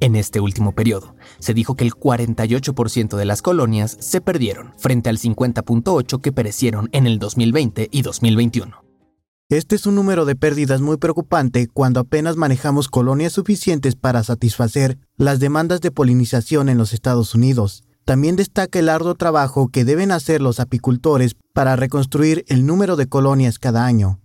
En 0.00 0.14
este 0.14 0.40
último 0.40 0.72
periodo, 0.72 1.14
se 1.38 1.54
dijo 1.54 1.74
que 1.74 1.84
el 1.84 1.92
48% 1.92 3.16
de 3.16 3.24
las 3.24 3.40
colonias 3.40 3.96
se 4.00 4.20
perdieron, 4.20 4.72
frente 4.76 5.08
al 5.08 5.18
50.8% 5.18 6.20
que 6.20 6.32
perecieron 6.32 6.88
en 6.92 7.06
el 7.06 7.18
2020 7.18 7.88
y 7.90 8.02
2021. 8.02 8.89
Este 9.50 9.74
es 9.74 9.84
un 9.84 9.96
número 9.96 10.26
de 10.26 10.36
pérdidas 10.36 10.80
muy 10.80 10.96
preocupante 10.96 11.66
cuando 11.66 11.98
apenas 11.98 12.36
manejamos 12.36 12.86
colonias 12.86 13.32
suficientes 13.32 13.96
para 13.96 14.22
satisfacer 14.22 14.96
las 15.16 15.40
demandas 15.40 15.80
de 15.80 15.90
polinización 15.90 16.68
en 16.68 16.78
los 16.78 16.92
Estados 16.92 17.34
Unidos. 17.34 17.82
También 18.04 18.36
destaca 18.36 18.78
el 18.78 18.88
arduo 18.88 19.16
trabajo 19.16 19.66
que 19.66 19.84
deben 19.84 20.12
hacer 20.12 20.40
los 20.40 20.60
apicultores 20.60 21.34
para 21.52 21.74
reconstruir 21.74 22.44
el 22.46 22.64
número 22.64 22.94
de 22.94 23.08
colonias 23.08 23.58
cada 23.58 23.86
año. 23.86 24.20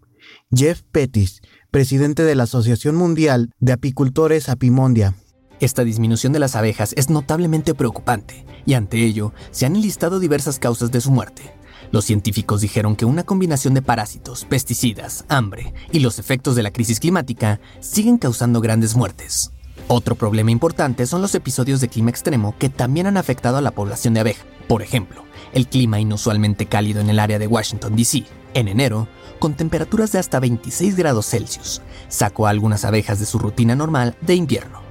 Jeff 0.51 0.83
Pettis, 0.91 1.41
presidente 1.71 2.21
de 2.21 2.35
la 2.35 2.43
Asociación 2.43 2.95
Mundial 2.95 3.49
de 3.59 3.71
Apicultores 3.71 4.47
Apimondia. 4.47 5.15
Esta 5.59 5.83
disminución 5.83 6.33
de 6.33 6.39
las 6.39 6.55
abejas 6.55 6.93
es 6.97 7.09
notablemente 7.09 7.73
preocupante, 7.73 8.45
y 8.67 8.75
ante 8.75 9.03
ello 9.03 9.33
se 9.49 9.65
han 9.65 9.75
enlistado 9.75 10.19
diversas 10.19 10.59
causas 10.59 10.91
de 10.91 11.01
su 11.01 11.09
muerte. 11.09 11.51
Los 11.95 12.03
científicos 12.03 12.59
dijeron 12.59 12.97
que 12.97 13.05
una 13.05 13.23
combinación 13.23 13.73
de 13.73 13.81
parásitos, 13.81 14.43
pesticidas, 14.43 15.23
hambre 15.29 15.73
y 15.93 15.99
los 15.99 16.19
efectos 16.19 16.53
de 16.57 16.61
la 16.61 16.71
crisis 16.71 16.99
climática 16.99 17.61
siguen 17.79 18.17
causando 18.17 18.59
grandes 18.59 18.97
muertes. 18.97 19.53
Otro 19.87 20.15
problema 20.15 20.51
importante 20.51 21.05
son 21.05 21.21
los 21.21 21.33
episodios 21.35 21.79
de 21.79 21.87
clima 21.87 22.09
extremo 22.09 22.53
que 22.59 22.67
también 22.67 23.07
han 23.07 23.15
afectado 23.15 23.55
a 23.55 23.61
la 23.61 23.71
población 23.71 24.13
de 24.13 24.19
abeja. 24.19 24.43
Por 24.67 24.81
ejemplo, 24.81 25.23
el 25.53 25.69
clima 25.69 26.01
inusualmente 26.01 26.65
cálido 26.65 26.99
en 26.99 27.09
el 27.09 27.17
área 27.17 27.39
de 27.39 27.47
Washington, 27.47 27.95
D.C., 27.95 28.25
en 28.55 28.67
enero, 28.67 29.07
con 29.39 29.53
temperaturas 29.53 30.11
de 30.11 30.19
hasta 30.19 30.41
26 30.41 30.97
grados 30.97 31.27
Celsius, 31.27 31.81
sacó 32.09 32.45
a 32.45 32.49
algunas 32.49 32.83
abejas 32.83 33.21
de 33.21 33.25
su 33.25 33.39
rutina 33.39 33.73
normal 33.73 34.17
de 34.19 34.35
invierno. 34.35 34.81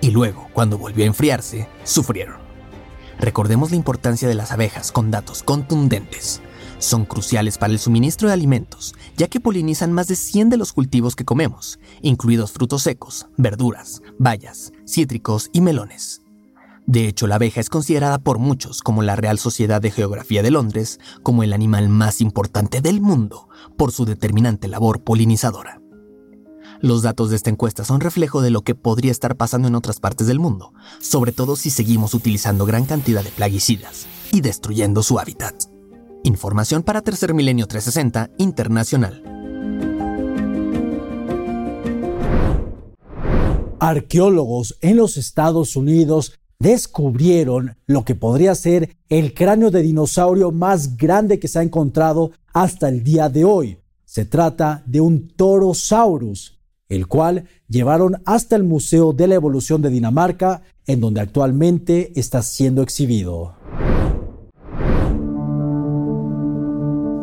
Y 0.00 0.12
luego, 0.12 0.46
cuando 0.52 0.78
volvió 0.78 1.02
a 1.02 1.08
enfriarse, 1.08 1.66
sufrieron. 1.82 2.43
Recordemos 3.18 3.70
la 3.70 3.76
importancia 3.76 4.28
de 4.28 4.34
las 4.34 4.52
abejas 4.52 4.92
con 4.92 5.10
datos 5.10 5.42
contundentes. 5.42 6.40
Son 6.78 7.04
cruciales 7.04 7.56
para 7.56 7.72
el 7.72 7.78
suministro 7.78 8.28
de 8.28 8.34
alimentos, 8.34 8.94
ya 9.16 9.28
que 9.28 9.40
polinizan 9.40 9.92
más 9.92 10.08
de 10.08 10.16
100 10.16 10.50
de 10.50 10.56
los 10.56 10.72
cultivos 10.72 11.16
que 11.16 11.24
comemos, 11.24 11.78
incluidos 12.02 12.52
frutos 12.52 12.82
secos, 12.82 13.28
verduras, 13.36 14.02
bayas, 14.18 14.72
cítricos 14.86 15.50
y 15.52 15.60
melones. 15.60 16.20
De 16.86 17.08
hecho, 17.08 17.26
la 17.26 17.36
abeja 17.36 17.60
es 17.60 17.70
considerada 17.70 18.18
por 18.18 18.38
muchos, 18.38 18.82
como 18.82 19.02
la 19.02 19.16
Real 19.16 19.38
Sociedad 19.38 19.80
de 19.80 19.90
Geografía 19.90 20.42
de 20.42 20.50
Londres, 20.50 21.00
como 21.22 21.42
el 21.42 21.54
animal 21.54 21.88
más 21.88 22.20
importante 22.20 22.82
del 22.82 23.00
mundo 23.00 23.48
por 23.78 23.90
su 23.90 24.04
determinante 24.04 24.68
labor 24.68 25.02
polinizadora. 25.02 25.80
Los 26.84 27.00
datos 27.00 27.30
de 27.30 27.36
esta 27.36 27.48
encuesta 27.48 27.82
son 27.82 28.02
reflejo 28.02 28.42
de 28.42 28.50
lo 28.50 28.60
que 28.60 28.74
podría 28.74 29.10
estar 29.10 29.36
pasando 29.36 29.68
en 29.68 29.74
otras 29.74 30.00
partes 30.00 30.26
del 30.26 30.38
mundo, 30.38 30.74
sobre 31.00 31.32
todo 31.32 31.56
si 31.56 31.70
seguimos 31.70 32.12
utilizando 32.12 32.66
gran 32.66 32.84
cantidad 32.84 33.24
de 33.24 33.30
plaguicidas 33.30 34.04
y 34.32 34.42
destruyendo 34.42 35.02
su 35.02 35.18
hábitat. 35.18 35.54
Información 36.24 36.82
para 36.82 37.00
Tercer 37.00 37.32
Milenio 37.32 37.66
360 37.66 38.32
Internacional. 38.36 39.22
Arqueólogos 43.80 44.76
en 44.82 44.98
los 44.98 45.16
Estados 45.16 45.76
Unidos 45.76 46.38
descubrieron 46.58 47.78
lo 47.86 48.04
que 48.04 48.14
podría 48.14 48.54
ser 48.54 48.94
el 49.08 49.32
cráneo 49.32 49.70
de 49.70 49.80
dinosaurio 49.80 50.52
más 50.52 50.98
grande 50.98 51.38
que 51.38 51.48
se 51.48 51.60
ha 51.60 51.62
encontrado 51.62 52.32
hasta 52.52 52.90
el 52.90 53.02
día 53.02 53.30
de 53.30 53.46
hoy. 53.46 53.78
Se 54.04 54.26
trata 54.26 54.82
de 54.84 55.00
un 55.00 55.28
Torosaurus, 55.28 56.53
el 56.88 57.06
cual 57.06 57.48
llevaron 57.68 58.22
hasta 58.24 58.56
el 58.56 58.64
Museo 58.64 59.12
de 59.12 59.28
la 59.28 59.34
Evolución 59.34 59.82
de 59.82 59.90
Dinamarca, 59.90 60.62
en 60.86 61.00
donde 61.00 61.20
actualmente 61.20 62.12
está 62.18 62.42
siendo 62.42 62.82
exhibido. 62.82 63.56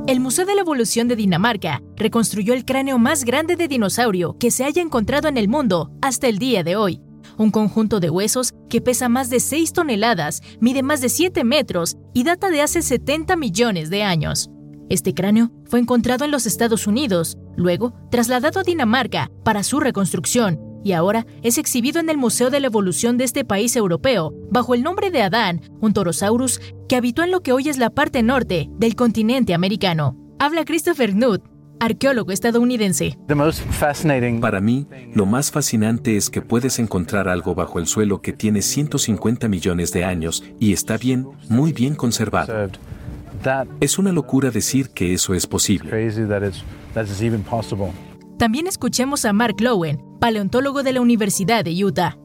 El 0.08 0.20
Museo 0.20 0.46
de 0.46 0.56
la 0.56 0.62
Evolución 0.62 1.08
de 1.08 1.16
Dinamarca 1.16 1.82
reconstruyó 1.96 2.54
el 2.54 2.66
cráneo 2.66 2.98
más 2.98 3.24
grande 3.24 3.56
de 3.56 3.68
dinosaurio 3.68 4.36
que 4.38 4.52
se 4.52 4.66
haya 4.66 4.82
encontrado 4.82 5.30
en 5.30 5.38
el 5.38 5.48
mundo 5.48 5.92
hasta 6.02 6.28
el 6.28 6.38
día 6.38 6.64
de 6.64 6.76
hoy. 6.76 7.02
Un 7.38 7.52
conjunto 7.52 8.00
de 8.00 8.10
huesos 8.10 8.54
que 8.70 8.82
pesa 8.82 9.10
más 9.10 9.30
de 9.30 9.40
6 9.40 9.72
toneladas, 9.74 10.42
mide 10.60 10.84
más 10.84 11.02
de 11.02 11.08
7 11.08 11.44
metros 11.44 11.98
y 12.14 12.24
data 12.24 12.50
de 12.50 12.62
hace 12.62 12.82
70 12.82 13.36
millones 13.38 13.90
de 13.90 14.04
años. 14.04 14.50
Este 14.92 15.14
cráneo 15.14 15.52
fue 15.64 15.80
encontrado 15.80 16.26
en 16.26 16.32
los 16.32 16.46
Estados 16.46 16.86
Unidos, 16.86 17.38
luego 17.56 17.94
trasladado 18.12 18.60
a 18.60 18.64
Dinamarca 18.64 19.32
para 19.46 19.64
su 19.64 19.80
reconstrucción 19.80 20.60
y 20.84 20.92
ahora 20.92 21.26
es 21.44 21.58
exhibido 21.58 22.02
en 22.02 22.10
el 22.10 22.18
Museo 22.18 22.50
de 22.50 22.60
la 22.60 22.68
Evolución 22.68 23.18
de 23.18 23.24
este 23.24 23.46
país 23.46 23.74
europeo 23.78 24.34
bajo 24.52 24.76
el 24.76 24.84
nombre 24.84 25.10
de 25.10 25.22
Adán, 25.22 25.62
un 25.80 25.94
torosaurus 25.94 26.60
que 26.90 26.98
habitó 26.98 27.24
en 27.24 27.32
lo 27.32 27.40
que 27.40 27.54
hoy 27.54 27.70
es 27.70 27.78
la 27.78 27.90
parte 27.90 28.22
norte 28.22 28.68
del 28.80 28.98
continente 28.98 29.54
americano. 29.54 30.18
Habla 30.40 30.66
Christopher 30.66 31.14
Knuth, 31.14 31.42
arqueólogo 31.80 32.34
estadounidense. 32.34 33.18
Para 34.42 34.60
mí, 34.60 34.88
lo 35.14 35.26
más 35.26 35.52
fascinante 35.52 36.18
es 36.18 36.30
que 36.30 36.42
puedes 36.42 36.80
encontrar 36.80 37.30
algo 37.30 37.56
bajo 37.56 37.80
el 37.80 37.88
suelo 37.88 38.22
que 38.22 38.34
tiene 38.34 38.62
150 38.62 39.48
millones 39.48 39.94
de 39.94 40.04
años 40.04 40.44
y 40.60 40.74
está 40.74 40.98
bien, 40.98 41.30
muy 41.48 41.72
bien 41.72 41.96
conservado. 41.96 42.70
Es 43.80 43.98
una 43.98 44.12
locura 44.12 44.52
decir 44.52 44.90
que 44.90 45.14
eso 45.14 45.34
es 45.34 45.48
posible. 45.48 45.90
También 48.38 48.68
escuchemos 48.68 49.26
a 49.26 49.34
Mark 49.34 49.56
Lowen, 49.60 50.02
paleontólogo 50.20 50.84
de 50.84 50.94
la 50.94 51.02
Universidad 51.02 51.64
de 51.64 51.84
Utah. 51.84 52.18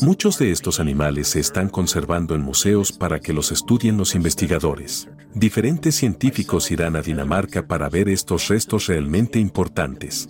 Muchos 0.00 0.38
de 0.38 0.50
estos 0.50 0.80
animales 0.80 1.28
se 1.28 1.40
están 1.40 1.68
conservando 1.68 2.34
en 2.34 2.40
museos 2.40 2.90
para 2.90 3.20
que 3.20 3.34
los 3.34 3.52
estudien 3.52 3.98
los 3.98 4.14
investigadores. 4.14 5.08
Diferentes 5.34 5.94
científicos 5.94 6.70
irán 6.70 6.96
a 6.96 7.02
Dinamarca 7.02 7.66
para 7.66 7.90
ver 7.90 8.08
estos 8.08 8.48
restos 8.48 8.86
realmente 8.86 9.38
importantes. 9.38 10.28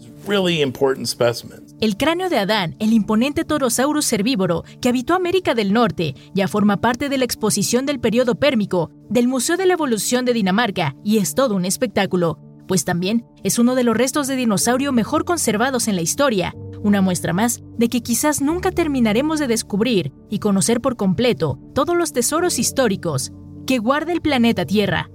El 1.80 1.96
cráneo 1.96 2.28
de 2.28 2.38
Adán, 2.38 2.74
el 2.80 2.92
imponente 2.92 3.44
torosaurus 3.44 4.12
herbívoro 4.12 4.64
que 4.80 4.88
habitó 4.88 5.14
América 5.14 5.54
del 5.54 5.72
Norte, 5.72 6.14
ya 6.34 6.48
forma 6.48 6.78
parte 6.78 7.08
de 7.08 7.18
la 7.18 7.24
exposición 7.24 7.86
del 7.86 8.00
periodo 8.00 8.34
pérmico 8.34 8.90
del 9.08 9.28
Museo 9.28 9.56
de 9.56 9.66
la 9.66 9.74
Evolución 9.74 10.24
de 10.24 10.32
Dinamarca 10.32 10.96
y 11.04 11.18
es 11.18 11.34
todo 11.36 11.54
un 11.54 11.64
espectáculo, 11.64 12.40
pues 12.66 12.84
también 12.84 13.24
es 13.44 13.60
uno 13.60 13.76
de 13.76 13.84
los 13.84 13.96
restos 13.96 14.26
de 14.26 14.34
dinosaurio 14.34 14.92
mejor 14.92 15.24
conservados 15.24 15.86
en 15.86 15.94
la 15.94 16.02
historia 16.02 16.54
una 16.82 17.02
muestra 17.02 17.32
más 17.32 17.60
de 17.76 17.88
que 17.88 18.02
quizás 18.02 18.40
nunca 18.40 18.70
terminaremos 18.70 19.38
de 19.38 19.46
descubrir 19.46 20.12
y 20.30 20.38
conocer 20.38 20.80
por 20.80 20.96
completo 20.96 21.58
todos 21.74 21.96
los 21.96 22.12
tesoros 22.12 22.58
históricos 22.58 23.32
que 23.66 23.78
guarda 23.78 24.12
el 24.12 24.20
planeta 24.20 24.64
Tierra. 24.64 25.10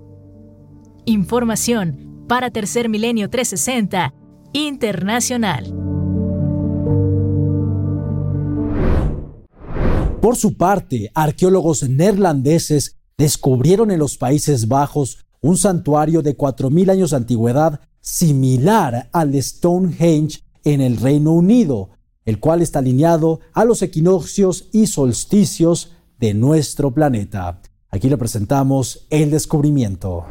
Información 1.06 2.26
para 2.28 2.52
Tercer 2.52 2.90
Milenio 2.90 3.30
360 3.30 4.14
Internacional. 4.54 5.83
Por 10.24 10.38
su 10.38 10.56
parte, 10.56 11.12
arqueólogos 11.16 11.90
neerlandeses 11.90 12.96
descubrieron 13.18 13.92
en 13.92 14.00
los 14.00 14.18
Países 14.18 14.70
Bajos 14.70 15.18
un 15.42 15.58
santuario 15.58 16.22
de 16.22 16.38
4.000 16.38 16.92
años 16.92 17.10
de 17.10 17.18
antigüedad 17.18 17.82
similar 18.00 19.10
al 19.12 19.34
Stonehenge 19.44 20.40
en 20.64 20.80
el 20.80 20.96
Reino 20.96 21.34
Unido. 21.34 21.90
el 22.24 22.40
cual 22.40 22.62
está 22.62 22.80
alineado 22.80 23.42
a 23.52 23.66
los 23.66 23.82
equinoccios 23.82 24.70
y 24.72 24.88
solsticios 24.88 25.92
de 26.22 26.34
nuestro 26.34 26.94
planeta. 26.94 27.60
Aquí 27.90 28.08
le 28.08 28.18
presentamos 28.18 29.06
el 29.10 29.30
descubrimiento. 29.30 30.26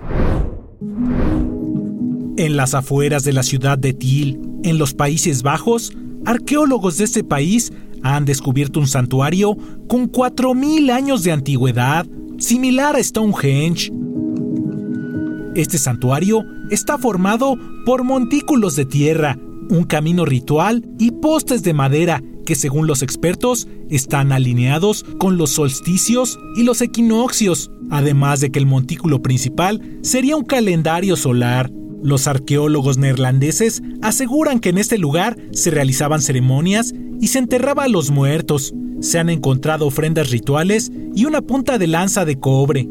En 2.38 2.57
las 2.57 2.72
afueras 2.72 3.24
de 3.24 3.35
la 3.35 3.42
ciudad 3.42 3.76
de 3.76 3.92
Tiel, 3.92 4.40
en 4.62 4.78
los 4.78 4.94
Países 4.94 5.42
Bajos, 5.42 5.92
arqueólogos 6.24 6.96
de 6.96 7.05
este 7.05 7.24
país 7.24 7.74
han 8.02 8.24
descubierto 8.24 8.80
un 8.80 8.86
santuario 8.86 9.56
con 9.88 10.10
4.000 10.10 10.90
años 10.90 11.22
de 11.22 11.32
antigüedad, 11.32 12.06
similar 12.38 12.96
a 12.96 13.02
Stonehenge. 13.02 13.92
Este 15.54 15.78
santuario 15.78 16.44
está 16.70 16.98
formado 16.98 17.56
por 17.84 18.04
montículos 18.04 18.76
de 18.76 18.86
tierra, 18.86 19.38
un 19.68 19.84
camino 19.84 20.24
ritual 20.24 20.84
y 20.98 21.10
postes 21.10 21.62
de 21.62 21.74
madera 21.74 22.22
que 22.44 22.54
según 22.54 22.86
los 22.86 23.02
expertos 23.02 23.68
están 23.90 24.32
alineados 24.32 25.04
con 25.18 25.36
los 25.36 25.50
solsticios 25.50 26.38
y 26.56 26.64
los 26.64 26.80
equinoccios, 26.80 27.70
además 27.90 28.40
de 28.40 28.50
que 28.50 28.58
el 28.58 28.66
montículo 28.66 29.22
principal 29.22 29.80
sería 30.02 30.36
un 30.36 30.44
calendario 30.44 31.16
solar. 31.16 31.70
Los 32.02 32.26
arqueólogos 32.26 32.98
neerlandeses 32.98 33.82
aseguran 34.02 34.58
que 34.58 34.70
en 34.70 34.78
este 34.78 34.98
lugar 34.98 35.36
se 35.52 35.70
realizaban 35.70 36.20
ceremonias 36.20 36.92
y 37.20 37.28
se 37.28 37.38
enterraba 37.38 37.84
a 37.84 37.88
los 37.88 38.10
muertos. 38.10 38.74
Se 39.00 39.20
han 39.20 39.30
encontrado 39.30 39.86
ofrendas 39.86 40.30
rituales 40.30 40.90
y 41.14 41.26
una 41.26 41.42
punta 41.42 41.78
de 41.78 41.86
lanza 41.86 42.24
de 42.24 42.40
cobre. 42.40 42.88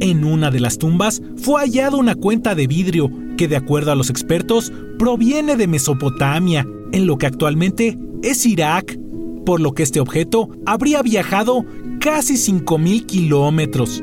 En 0.00 0.24
una 0.24 0.50
de 0.50 0.60
las 0.60 0.78
tumbas 0.78 1.22
fue 1.36 1.62
hallada 1.62 1.96
una 1.96 2.14
cuenta 2.14 2.54
de 2.54 2.66
vidrio 2.66 3.10
que 3.38 3.48
de 3.48 3.56
acuerdo 3.56 3.92
a 3.92 3.96
los 3.96 4.10
expertos 4.10 4.72
proviene 4.98 5.56
de 5.56 5.66
Mesopotamia, 5.66 6.66
en 6.92 7.06
lo 7.06 7.16
que 7.16 7.26
actualmente 7.26 7.98
es 8.22 8.44
Irak, 8.44 8.98
por 9.46 9.60
lo 9.60 9.72
que 9.72 9.82
este 9.82 10.00
objeto 10.00 10.50
habría 10.66 11.00
viajado 11.02 11.64
casi 12.00 12.34
5.000 12.34 13.06
kilómetros. 13.06 14.02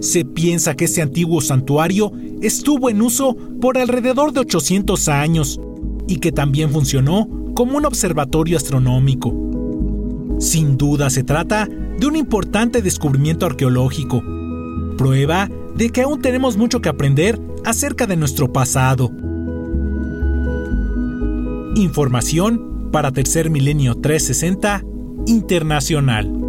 Se 0.00 0.24
piensa 0.24 0.74
que 0.74 0.84
este 0.84 1.02
antiguo 1.02 1.40
santuario 1.40 2.12
estuvo 2.40 2.88
en 2.88 3.02
uso 3.02 3.36
por 3.60 3.78
alrededor 3.78 4.32
de 4.32 4.40
800 4.40 5.08
años 5.08 5.60
y 6.06 6.16
que 6.16 6.32
también 6.32 6.70
funcionó 6.70 7.28
como 7.54 7.76
un 7.76 7.84
observatorio 7.84 8.56
astronómico. 8.56 9.34
Sin 10.38 10.76
duda 10.76 11.10
se 11.10 11.24
trata 11.24 11.68
de 11.98 12.06
un 12.06 12.14
importante 12.14 12.80
descubrimiento 12.80 13.44
arqueológico, 13.44 14.22
prueba 14.96 15.50
de 15.76 15.90
que 15.90 16.02
aún 16.02 16.22
tenemos 16.22 16.56
mucho 16.56 16.80
que 16.80 16.88
aprender 16.88 17.40
acerca 17.64 18.06
de 18.06 18.16
nuestro 18.16 18.52
pasado. 18.52 19.10
Información 21.74 22.90
para 22.92 23.12
Tercer 23.12 23.50
Milenio 23.50 23.96
360 23.96 24.84
Internacional. 25.26 26.47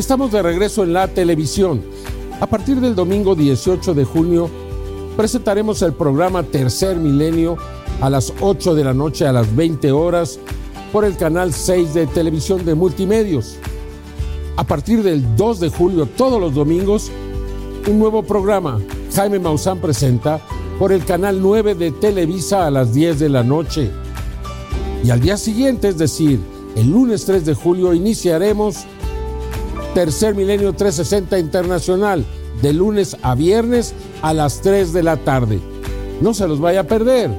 Estamos 0.00 0.32
de 0.32 0.40
regreso 0.40 0.82
en 0.82 0.94
la 0.94 1.08
televisión. 1.08 1.82
A 2.40 2.46
partir 2.46 2.80
del 2.80 2.94
domingo 2.94 3.34
18 3.34 3.92
de 3.92 4.06
junio 4.06 4.48
presentaremos 5.14 5.82
el 5.82 5.92
programa 5.92 6.42
Tercer 6.42 6.96
Milenio 6.96 7.58
a 8.00 8.08
las 8.08 8.32
8 8.40 8.74
de 8.74 8.82
la 8.82 8.94
noche 8.94 9.26
a 9.26 9.32
las 9.34 9.54
20 9.54 9.92
horas 9.92 10.38
por 10.90 11.04
el 11.04 11.18
canal 11.18 11.52
6 11.52 11.92
de 11.92 12.06
televisión 12.06 12.64
de 12.64 12.74
multimedios. 12.74 13.58
A 14.56 14.64
partir 14.64 15.02
del 15.02 15.36
2 15.36 15.60
de 15.60 15.68
julio, 15.68 16.06
todos 16.06 16.40
los 16.40 16.54
domingos, 16.54 17.10
un 17.86 17.98
nuevo 17.98 18.22
programa, 18.22 18.80
Jaime 19.14 19.38
Maussan 19.38 19.80
presenta, 19.80 20.40
por 20.78 20.92
el 20.92 21.04
canal 21.04 21.42
9 21.42 21.74
de 21.74 21.90
Televisa 21.90 22.66
a 22.66 22.70
las 22.70 22.94
10 22.94 23.18
de 23.18 23.28
la 23.28 23.44
noche. 23.44 23.90
Y 25.04 25.10
al 25.10 25.20
día 25.20 25.36
siguiente, 25.36 25.88
es 25.88 25.98
decir, 25.98 26.40
el 26.74 26.90
lunes 26.90 27.26
3 27.26 27.44
de 27.44 27.52
julio, 27.52 27.92
iniciaremos 27.92 28.86
Tercer 30.00 30.34
Milenio 30.34 30.72
360 30.72 31.38
Internacional, 31.38 32.24
de 32.62 32.72
lunes 32.72 33.18
a 33.20 33.34
viernes 33.34 33.92
a 34.22 34.32
las 34.32 34.62
3 34.62 34.94
de 34.94 35.02
la 35.02 35.18
tarde. 35.18 35.60
No 36.22 36.32
se 36.32 36.48
los 36.48 36.58
vaya 36.58 36.80
a 36.80 36.84
perder. 36.84 37.30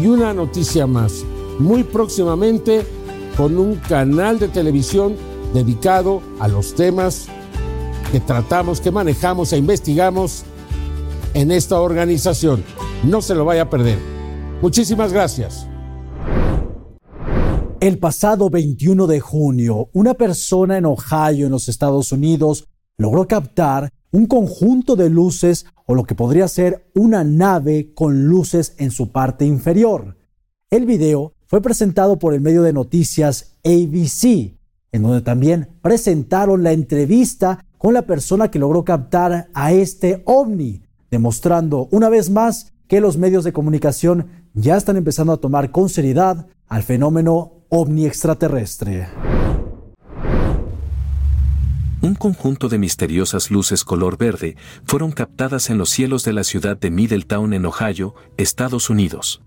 Y 0.00 0.06
una 0.06 0.32
noticia 0.32 0.86
más, 0.86 1.26
muy 1.58 1.84
próximamente 1.84 2.86
con 3.36 3.58
un 3.58 3.74
canal 3.74 4.38
de 4.38 4.48
televisión 4.48 5.14
dedicado 5.52 6.22
a 6.40 6.48
los 6.48 6.74
temas 6.74 7.26
que 8.12 8.20
tratamos, 8.20 8.80
que 8.80 8.90
manejamos 8.90 9.52
e 9.52 9.58
investigamos 9.58 10.44
en 11.34 11.50
esta 11.50 11.78
organización. 11.82 12.64
No 13.04 13.20
se 13.20 13.34
lo 13.34 13.44
vaya 13.44 13.64
a 13.64 13.68
perder. 13.68 13.98
Muchísimas 14.62 15.12
gracias. 15.12 15.66
El 17.88 17.96
pasado 17.98 18.50
21 18.50 19.06
de 19.06 19.18
junio, 19.18 19.88
una 19.94 20.12
persona 20.12 20.76
en 20.76 20.84
Ohio, 20.84 21.46
en 21.46 21.52
los 21.52 21.70
Estados 21.70 22.12
Unidos, 22.12 22.68
logró 22.98 23.26
captar 23.26 23.90
un 24.12 24.26
conjunto 24.26 24.94
de 24.94 25.08
luces 25.08 25.64
o 25.86 25.94
lo 25.94 26.04
que 26.04 26.14
podría 26.14 26.48
ser 26.48 26.90
una 26.94 27.24
nave 27.24 27.94
con 27.94 28.26
luces 28.26 28.74
en 28.76 28.90
su 28.90 29.10
parte 29.10 29.46
inferior. 29.46 30.18
El 30.68 30.84
video 30.84 31.32
fue 31.46 31.62
presentado 31.62 32.18
por 32.18 32.34
el 32.34 32.42
medio 32.42 32.62
de 32.62 32.74
noticias 32.74 33.56
ABC, 33.64 34.58
en 34.92 35.02
donde 35.02 35.22
también 35.22 35.70
presentaron 35.80 36.62
la 36.62 36.72
entrevista 36.72 37.64
con 37.78 37.94
la 37.94 38.02
persona 38.02 38.50
que 38.50 38.58
logró 38.58 38.84
captar 38.84 39.48
a 39.54 39.72
este 39.72 40.22
ovni, 40.26 40.82
demostrando 41.10 41.88
una 41.90 42.10
vez 42.10 42.28
más 42.28 42.74
que 42.86 43.00
los 43.00 43.16
medios 43.16 43.44
de 43.44 43.54
comunicación 43.54 44.26
ya 44.52 44.76
están 44.76 44.98
empezando 44.98 45.32
a 45.32 45.38
tomar 45.38 45.70
con 45.70 45.88
seriedad 45.88 46.48
al 46.66 46.82
fenómeno 46.82 47.57
ovni 47.70 48.06
extraterrestre. 48.06 49.08
Un 52.00 52.14
conjunto 52.14 52.70
de 52.70 52.78
misteriosas 52.78 53.50
luces 53.50 53.84
color 53.84 54.16
verde 54.16 54.56
fueron 54.86 55.12
captadas 55.12 55.68
en 55.68 55.76
los 55.76 55.90
cielos 55.90 56.24
de 56.24 56.32
la 56.32 56.44
ciudad 56.44 56.78
de 56.78 56.90
Middletown 56.90 57.52
en 57.52 57.66
Ohio, 57.66 58.14
Estados 58.38 58.88
Unidos. 58.88 59.42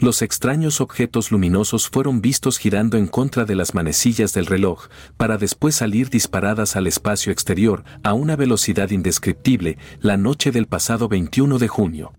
Los 0.00 0.22
extraños 0.22 0.80
objetos 0.80 1.30
luminosos 1.30 1.88
fueron 1.88 2.22
vistos 2.22 2.58
girando 2.58 2.96
en 2.96 3.06
contra 3.06 3.44
de 3.44 3.54
las 3.54 3.72
manecillas 3.72 4.32
del 4.32 4.46
reloj, 4.46 4.88
para 5.16 5.38
después 5.38 5.76
salir 5.76 6.10
disparadas 6.10 6.74
al 6.74 6.88
espacio 6.88 7.30
exterior 7.30 7.84
a 8.02 8.14
una 8.14 8.34
velocidad 8.34 8.90
indescriptible 8.90 9.78
la 10.00 10.16
noche 10.16 10.50
del 10.50 10.66
pasado 10.66 11.08
21 11.08 11.58
de 11.58 11.68
junio. 11.68 12.17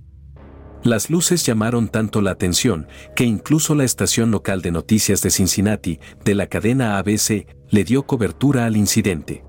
Las 0.83 1.09
luces 1.09 1.45
llamaron 1.45 1.89
tanto 1.89 2.21
la 2.21 2.31
atención 2.31 2.87
que 3.15 3.25
incluso 3.25 3.75
la 3.75 3.83
estación 3.83 4.31
local 4.31 4.61
de 4.61 4.71
noticias 4.71 5.21
de 5.21 5.29
Cincinnati, 5.29 5.99
de 6.23 6.35
la 6.35 6.47
cadena 6.47 6.97
ABC, 6.97 7.47
le 7.69 7.83
dio 7.83 8.03
cobertura 8.03 8.65
al 8.65 8.77
incidente. 8.77 9.43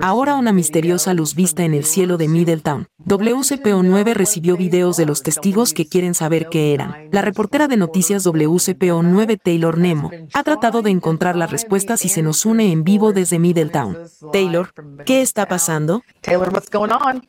Ahora 0.00 0.36
una 0.36 0.52
misteriosa 0.52 1.12
luz 1.12 1.34
vista 1.34 1.64
en 1.64 1.74
el 1.74 1.84
cielo 1.84 2.16
de 2.16 2.28
Middletown. 2.28 2.86
WCPO9 3.04 4.14
recibió 4.14 4.56
videos 4.56 4.96
de 4.96 5.06
los 5.06 5.22
testigos 5.22 5.74
que 5.74 5.88
quieren 5.88 6.14
saber 6.14 6.48
qué 6.48 6.72
eran. 6.72 7.08
La 7.10 7.22
reportera 7.22 7.66
de 7.68 7.76
noticias 7.76 8.24
WCPO9 8.24 9.40
Taylor 9.42 9.76
Nemo 9.76 10.10
ha 10.32 10.42
tratado 10.44 10.82
de 10.82 10.90
encontrar 10.90 11.36
las 11.36 11.50
respuestas 11.50 12.04
y 12.04 12.08
se 12.08 12.22
nos 12.22 12.46
une 12.46 12.70
en 12.70 12.84
vivo 12.84 13.12
desde 13.12 13.38
Middletown. 13.38 13.98
Taylor, 14.32 14.72
¿qué 15.04 15.20
está 15.20 15.46
pasando? 15.46 16.02
Taylor, 16.20 16.48
what's 16.52 16.70
going 16.70 16.90
on? 16.90 17.22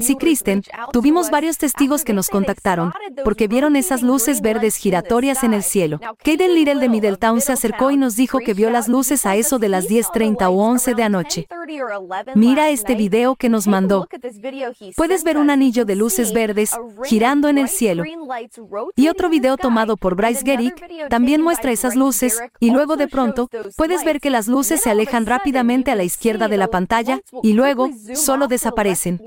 Sí, 0.00 0.16
Kristen, 0.16 0.62
tuvimos 0.92 1.30
varios 1.30 1.58
testigos 1.58 2.04
que 2.04 2.14
nos 2.14 2.30
contactaron 2.30 2.92
porque 3.22 3.48
vieron 3.48 3.76
esas 3.76 4.00
luces 4.00 4.40
verdes 4.40 4.76
giratorias 4.76 5.44
en 5.44 5.52
el 5.52 5.62
cielo. 5.62 6.00
Kaden 6.22 6.54
Little 6.54 6.76
de 6.76 6.88
Middletown 6.88 7.42
se 7.42 7.52
acercó 7.52 7.90
y 7.90 7.98
nos 7.98 8.16
dijo 8.16 8.38
que 8.38 8.54
vio 8.54 8.70
las 8.70 8.88
luces 8.88 9.26
a 9.26 9.36
eso 9.36 9.58
de 9.58 9.68
las 9.68 9.88
10.30 9.88 10.48
o 10.48 10.52
11 10.52 10.94
de 10.94 11.02
anoche. 11.02 11.48
Mira 12.34 12.70
este 12.70 12.94
video 12.94 13.36
que 13.36 13.50
nos 13.50 13.66
mandó. 13.66 14.08
Puedes 14.96 15.22
ver 15.22 15.36
un 15.36 15.50
anillo 15.50 15.84
de 15.84 15.94
luces 15.94 16.32
verdes 16.32 16.70
girando 17.04 17.48
en 17.48 17.58
el 17.58 17.68
cielo. 17.68 18.04
Y 18.96 19.08
otro 19.08 19.28
video 19.28 19.58
tomado 19.58 19.98
por 19.98 20.16
Bryce 20.16 20.44
Gerrick 20.46 21.08
también 21.10 21.42
muestra 21.42 21.72
esas 21.72 21.94
luces 21.94 22.40
y 22.58 22.70
luego 22.70 22.96
de 22.96 23.06
pronto 23.06 23.50
puedes 23.76 24.02
ver 24.02 24.20
que 24.20 24.30
las 24.30 24.48
luces 24.48 24.80
se 24.80 24.88
alejan 24.88 25.26
rápidamente 25.26 25.90
a 25.90 25.94
la 25.94 26.04
izquierda 26.04 26.48
de 26.48 26.56
la 26.56 26.68
pantalla 26.68 27.20
y 27.42 27.52
luego 27.52 27.90
solo 28.14 28.48
desaparecen. 28.48 29.20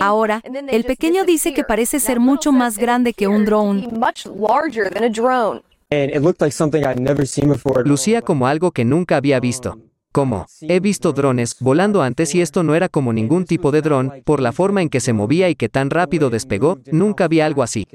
Ahora, 0.00 0.42
el 0.68 0.84
pequeño 0.84 1.24
dice 1.24 1.54
que 1.54 1.64
parece 1.64 2.00
ser 2.00 2.20
mucho 2.20 2.52
más 2.52 2.78
grande 2.78 3.12
que 3.12 3.26
un 3.26 3.44
drone. 3.44 3.88
Lucía 7.84 8.22
como 8.22 8.46
algo 8.46 8.70
que 8.72 8.84
nunca 8.84 9.16
había 9.16 9.40
visto. 9.40 9.78
Como, 10.14 10.46
he 10.60 10.78
visto 10.78 11.12
drones 11.12 11.56
volando 11.58 12.00
antes 12.00 12.36
y 12.36 12.40
esto 12.40 12.62
no 12.62 12.76
era 12.76 12.88
como 12.88 13.12
ningún 13.12 13.46
tipo 13.46 13.72
de 13.72 13.82
dron, 13.82 14.12
por 14.24 14.40
la 14.40 14.52
forma 14.52 14.80
en 14.80 14.88
que 14.88 15.00
se 15.00 15.12
movía 15.12 15.48
y 15.48 15.56
que 15.56 15.68
tan 15.68 15.90
rápido 15.90 16.30
despegó, 16.30 16.78
nunca 16.92 17.26
vi 17.26 17.40
algo 17.40 17.64
así. 17.64 17.88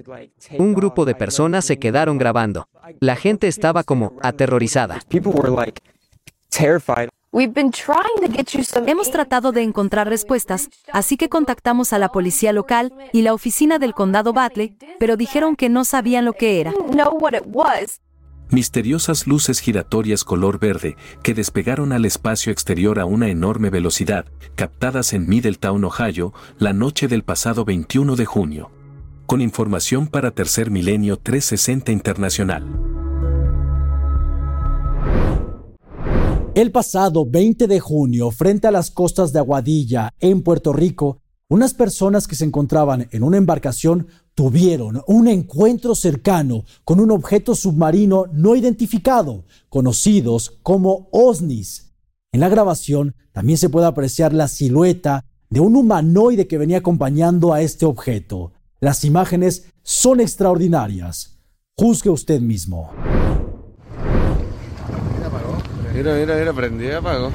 Un 0.58 0.74
grupo 0.74 1.06
de 1.06 1.16
personas 1.16 1.64
se 1.64 1.80
quedaron 1.80 2.18
grabando. 2.18 2.68
La 3.00 3.16
gente 3.16 3.48
estaba 3.48 3.84
como 3.84 4.18
aterrorizada. 4.22 5.00
Hemos 7.32 9.12
tratado 9.12 9.52
de 9.52 9.62
encontrar 9.62 10.10
respuestas, 10.10 10.70
así 10.92 11.16
que 11.16 11.30
contactamos 11.30 11.94
a 11.94 12.00
la 12.00 12.10
policía 12.10 12.54
local 12.54 12.94
y 13.14 13.22
la 13.22 13.34
oficina 13.34 13.78
del 13.78 13.94
condado 13.94 14.34
Batley, 14.34 14.76
pero 15.00 15.16
dijeron 15.16 15.56
que 15.56 15.70
no 15.70 15.86
sabían 15.86 16.26
lo 16.26 16.34
que 16.34 16.60
era. 16.60 16.74
Misteriosas 18.52 19.28
luces 19.28 19.60
giratorias 19.60 20.24
color 20.24 20.58
verde 20.58 20.98
que 21.22 21.36
despegaron 21.36 21.92
al 21.92 22.06
espacio 22.06 22.52
exterior 22.52 23.00
a 23.00 23.06
una 23.06 23.30
enorme 23.30 23.70
velocidad, 23.70 24.26
captadas 24.56 25.14
en 25.14 25.30
Middletown, 25.30 25.84
Ohio, 25.84 26.34
la 26.58 26.74
noche 26.74 27.08
del 27.08 27.24
pasado 27.24 27.64
21 27.64 28.16
de 28.16 28.26
junio. 28.26 28.72
Con 29.28 29.42
información 29.42 30.08
para 30.08 30.32
Tercer 30.32 30.72
Milenio 30.72 31.18
360 31.18 31.92
Internacional. 31.92 32.99
El 36.60 36.74
pasado 36.74 37.26
20 37.26 37.68
de 37.68 37.80
junio, 37.80 38.32
frente 38.32 38.68
a 38.68 38.72
las 38.72 38.92
costas 38.92 39.32
de 39.32 39.40
Aguadilla, 39.40 40.14
en 40.20 40.42
Puerto 40.44 40.74
Rico, 40.74 41.22
unas 41.48 41.74
personas 41.74 42.28
que 42.28 42.36
se 42.36 42.44
encontraban 42.44 43.08
en 43.12 43.24
una 43.24 43.38
embarcación 43.38 44.08
tuvieron 44.36 45.02
un 45.08 45.30
encuentro 45.30 45.96
cercano 45.96 46.66
con 46.84 47.00
un 47.00 47.12
objeto 47.12 47.56
submarino 47.56 48.26
no 48.34 48.58
identificado, 48.58 49.46
conocidos 49.70 50.60
como 50.62 51.08
OSNIs. 51.14 51.94
En 52.34 52.42
la 52.42 52.50
grabación 52.50 53.16
también 53.32 53.58
se 53.58 53.70
puede 53.70 53.88
apreciar 53.88 54.34
la 54.34 54.50
silueta 54.50 55.24
de 55.50 55.62
un 55.62 55.78
humanoide 55.78 56.46
que 56.46 56.58
venía 56.58 56.80
acompañando 56.80 57.54
a 57.54 57.62
este 57.62 57.86
objeto. 57.86 58.52
Las 58.82 59.06
imágenes 59.06 59.68
son 59.82 60.20
extraordinarias. 60.20 61.40
Juzgue 61.78 62.10
usted 62.10 62.42
mismo. 62.42 62.92
Mira, 66.00 66.16
mira, 66.16 66.36
mira, 66.38 66.54
prendí 66.54 66.86
y. 66.86 67.32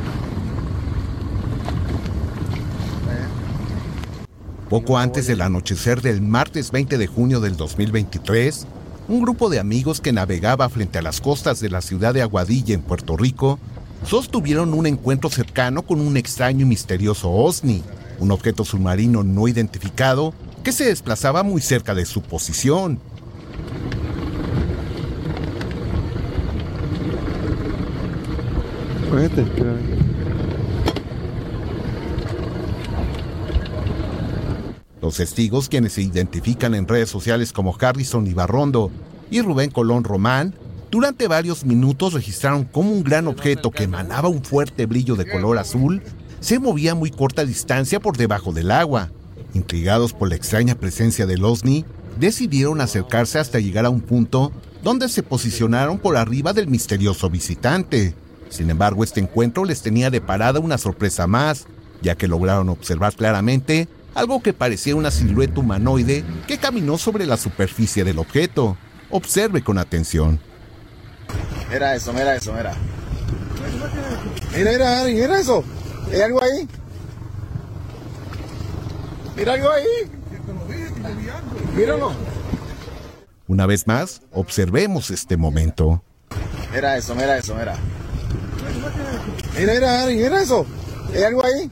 Poco 4.70 4.96
antes 4.96 5.26
del 5.26 5.42
anochecer 5.42 6.00
del 6.00 6.22
martes 6.22 6.70
20 6.70 6.96
de 6.96 7.06
junio 7.06 7.40
del 7.40 7.58
2023, 7.58 8.66
un 9.08 9.20
grupo 9.20 9.50
de 9.50 9.58
amigos 9.58 10.00
que 10.00 10.14
navegaba 10.14 10.66
frente 10.70 10.98
a 10.98 11.02
las 11.02 11.20
costas 11.20 11.60
de 11.60 11.68
la 11.68 11.82
ciudad 11.82 12.14
de 12.14 12.22
Aguadilla 12.22 12.74
en 12.74 12.80
Puerto 12.80 13.18
Rico 13.18 13.58
sostuvieron 14.06 14.72
un 14.72 14.86
encuentro 14.86 15.28
cercano 15.28 15.82
con 15.82 16.00
un 16.00 16.16
extraño 16.16 16.62
y 16.62 16.68
misterioso 16.70 17.30
OSNI, 17.30 17.82
un 18.18 18.30
objeto 18.30 18.64
submarino 18.64 19.22
no 19.22 19.46
identificado 19.46 20.32
que 20.62 20.72
se 20.72 20.86
desplazaba 20.86 21.42
muy 21.42 21.60
cerca 21.60 21.94
de 21.94 22.06
su 22.06 22.22
posición. 22.22 22.98
Los 35.00 35.16
testigos, 35.16 35.68
quienes 35.68 35.92
se 35.92 36.02
identifican 36.02 36.74
en 36.74 36.88
redes 36.88 37.10
sociales 37.10 37.52
como 37.52 37.76
Harrison 37.78 38.26
Ibarrondo 38.26 38.90
y 39.30 39.42
Rubén 39.42 39.70
Colón 39.70 40.02
Román, 40.02 40.54
durante 40.90 41.28
varios 41.28 41.64
minutos 41.64 42.12
registraron 42.12 42.64
cómo 42.64 42.92
un 42.92 43.04
gran 43.04 43.26
objeto 43.26 43.70
que 43.70 43.84
emanaba 43.84 44.28
un 44.28 44.42
fuerte 44.42 44.86
brillo 44.86 45.16
de 45.16 45.28
color 45.28 45.58
azul 45.58 46.02
se 46.40 46.58
movía 46.58 46.92
a 46.92 46.94
muy 46.94 47.10
corta 47.10 47.44
distancia 47.44 48.00
por 48.00 48.16
debajo 48.16 48.52
del 48.52 48.70
agua. 48.70 49.10
Intrigados 49.54 50.12
por 50.12 50.28
la 50.28 50.36
extraña 50.36 50.74
presencia 50.74 51.26
del 51.26 51.44
OSNI, 51.44 51.84
decidieron 52.18 52.80
acercarse 52.80 53.38
hasta 53.38 53.60
llegar 53.60 53.86
a 53.86 53.90
un 53.90 54.00
punto 54.00 54.52
donde 54.82 55.08
se 55.08 55.22
posicionaron 55.22 55.98
por 55.98 56.16
arriba 56.16 56.52
del 56.52 56.68
misterioso 56.68 57.28
visitante. 57.28 58.14
Sin 58.48 58.70
embargo, 58.70 59.04
este 59.04 59.20
encuentro 59.20 59.64
les 59.64 59.82
tenía 59.82 60.10
de 60.10 60.20
parada 60.20 60.60
una 60.60 60.78
sorpresa 60.78 61.26
más, 61.26 61.66
ya 62.02 62.14
que 62.14 62.28
lograron 62.28 62.68
observar 62.68 63.14
claramente 63.14 63.88
algo 64.14 64.42
que 64.42 64.52
parecía 64.52 64.94
una 64.94 65.10
silueta 65.10 65.60
humanoide 65.60 66.24
que 66.46 66.58
caminó 66.58 66.98
sobre 66.98 67.26
la 67.26 67.36
superficie 67.36 68.04
del 68.04 68.18
objeto. 68.18 68.76
Observe 69.10 69.62
con 69.62 69.78
atención. 69.78 70.40
Mira 71.70 71.94
eso, 71.94 72.12
mira 72.12 72.36
eso, 72.36 72.52
mira. 72.52 72.74
Mira, 74.56 74.72
mira, 74.72 75.04
mira 75.04 75.40
eso. 75.40 75.64
¿Hay 76.12 76.20
algo 76.20 76.42
ahí? 76.42 76.68
Mira 79.36 79.54
algo 79.54 79.70
ahí. 79.70 79.84
Míralo. 81.76 82.12
Una 83.48 83.66
vez 83.66 83.86
más, 83.86 84.22
observemos 84.32 85.10
este 85.10 85.36
momento. 85.36 86.02
Mira 86.72 86.96
eso, 86.96 87.14
mira 87.14 87.36
eso, 87.36 87.54
mira. 87.54 87.76
Mira, 89.56 89.72
mira, 89.74 90.02
Ari, 90.02 90.16
mira 90.16 90.42
eso. 90.42 90.66
¿Hay 91.14 91.22
algo 91.22 91.44
ahí? 91.44 91.70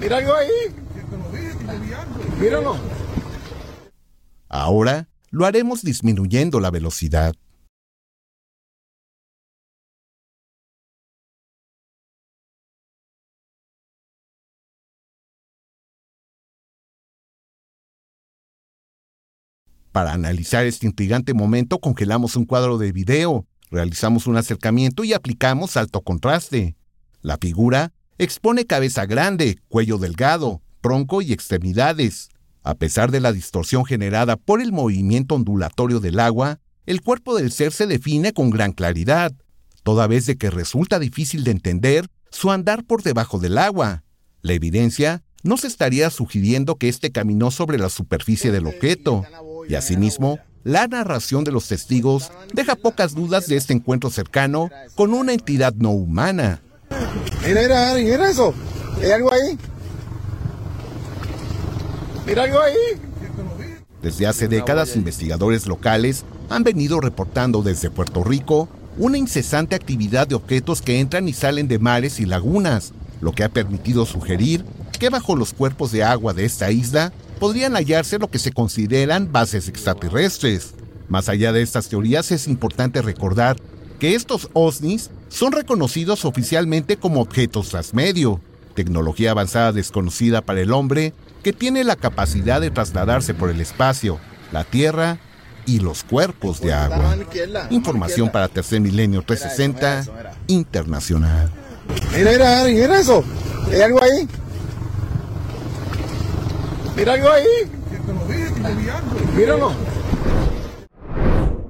Mira 0.00 0.18
algo 0.18 0.34
ahí. 0.34 0.50
Míralo. 2.38 2.76
Ahora 4.48 5.08
lo 5.30 5.46
haremos 5.46 5.82
disminuyendo 5.82 6.60
la 6.60 6.70
velocidad. 6.70 7.34
Para 19.92 20.12
analizar 20.12 20.66
este 20.66 20.84
intrigante 20.86 21.32
momento 21.32 21.78
congelamos 21.78 22.36
un 22.36 22.44
cuadro 22.44 22.76
de 22.76 22.92
video, 22.92 23.46
realizamos 23.70 24.26
un 24.26 24.36
acercamiento 24.36 25.04
y 25.04 25.12
aplicamos 25.12 25.76
alto 25.76 26.02
contraste. 26.02 26.76
La 27.22 27.38
figura 27.38 27.92
expone 28.18 28.66
cabeza 28.66 29.06
grande, 29.06 29.58
cuello 29.68 29.98
delgado, 29.98 30.62
tronco 30.80 31.22
y 31.22 31.32
extremidades. 31.32 32.28
A 32.62 32.74
pesar 32.74 33.10
de 33.10 33.20
la 33.20 33.32
distorsión 33.32 33.84
generada 33.84 34.36
por 34.36 34.60
el 34.60 34.72
movimiento 34.72 35.34
ondulatorio 35.34 36.00
del 36.00 36.20
agua, 36.20 36.60
el 36.86 37.00
cuerpo 37.00 37.36
del 37.36 37.52
ser 37.52 37.72
se 37.72 37.86
define 37.86 38.32
con 38.32 38.50
gran 38.50 38.72
claridad, 38.72 39.32
toda 39.82 40.06
vez 40.06 40.26
de 40.26 40.36
que 40.36 40.50
resulta 40.50 40.98
difícil 40.98 41.44
de 41.44 41.50
entender 41.52 42.08
su 42.30 42.50
andar 42.50 42.84
por 42.84 43.02
debajo 43.02 43.38
del 43.38 43.58
agua. 43.58 44.04
La 44.42 44.52
evidencia 44.52 45.22
nos 45.42 45.64
estaría 45.64 46.10
sugiriendo 46.10 46.76
que 46.76 46.88
éste 46.88 47.12
caminó 47.12 47.50
sobre 47.50 47.78
la 47.78 47.88
superficie 47.88 48.50
del 48.50 48.66
objeto, 48.66 49.24
y 49.68 49.74
asimismo, 49.74 50.38
la 50.66 50.88
narración 50.88 51.44
de 51.44 51.52
los 51.52 51.68
testigos 51.68 52.32
deja 52.52 52.74
pocas 52.74 53.14
dudas 53.14 53.46
de 53.46 53.56
este 53.56 53.72
encuentro 53.72 54.10
cercano 54.10 54.68
con 54.96 55.14
una 55.14 55.32
entidad 55.32 55.72
no 55.76 55.92
humana. 55.92 56.60
Mira, 57.46 57.62
mira, 57.62 57.90
Ari, 57.92 58.04
mira 58.04 58.28
eso. 58.28 58.52
¿Hay 59.00 59.12
algo 59.12 59.32
ahí? 59.32 59.56
Mira 62.26 62.42
algo 62.42 62.60
ahí. 62.60 62.74
Desde 64.02 64.26
hace 64.26 64.48
décadas, 64.48 64.96
investigadores 64.96 65.68
locales 65.68 66.24
han 66.50 66.64
venido 66.64 67.00
reportando 67.00 67.62
desde 67.62 67.88
Puerto 67.88 68.24
Rico 68.24 68.68
una 68.98 69.18
incesante 69.18 69.76
actividad 69.76 70.26
de 70.26 70.34
objetos 70.34 70.82
que 70.82 70.98
entran 70.98 71.28
y 71.28 71.32
salen 71.32 71.68
de 71.68 71.78
mares 71.78 72.18
y 72.18 72.26
lagunas, 72.26 72.92
lo 73.20 73.30
que 73.30 73.44
ha 73.44 73.48
permitido 73.50 74.04
sugerir 74.04 74.64
que 74.98 75.10
bajo 75.10 75.36
los 75.36 75.52
cuerpos 75.52 75.92
de 75.92 76.02
agua 76.02 76.32
de 76.32 76.44
esta 76.44 76.72
isla 76.72 77.12
podrían 77.38 77.74
hallarse 77.74 78.18
lo 78.18 78.30
que 78.30 78.38
se 78.38 78.52
consideran 78.52 79.30
bases 79.32 79.68
extraterrestres. 79.68 80.74
Más 81.08 81.28
allá 81.28 81.52
de 81.52 81.62
estas 81.62 81.88
teorías, 81.88 82.32
es 82.32 82.48
importante 82.48 83.02
recordar 83.02 83.56
que 83.98 84.14
estos 84.14 84.48
OSNIs 84.52 85.10
son 85.28 85.52
reconocidos 85.52 86.24
oficialmente 86.24 86.96
como 86.96 87.20
objetos 87.20 87.68
transmedio, 87.68 88.40
tecnología 88.74 89.30
avanzada 89.30 89.72
desconocida 89.72 90.42
para 90.42 90.60
el 90.60 90.72
hombre 90.72 91.14
que 91.42 91.52
tiene 91.52 91.84
la 91.84 91.96
capacidad 91.96 92.60
de 92.60 92.70
trasladarse 92.70 93.32
por 93.32 93.50
el 93.50 93.60
espacio, 93.60 94.18
la 94.52 94.64
Tierra 94.64 95.18
y 95.64 95.80
los 95.80 96.04
cuerpos 96.04 96.60
de 96.60 96.72
agua. 96.72 97.16
Información 97.70 98.30
para 98.30 98.48
Tercer 98.48 98.80
Milenio 98.80 99.22
360 99.22 100.34
Internacional. 100.48 101.50
Mira, 102.16 102.32
mira, 102.32 102.64
mira 102.64 103.00
eso. 103.00 103.24
¿Hay 103.70 103.80
algo 103.80 104.02
ahí? 104.02 104.28
Mira 106.96 107.12
algo 107.12 107.28
ahí. 107.28 107.44
Míralo. 109.36 109.72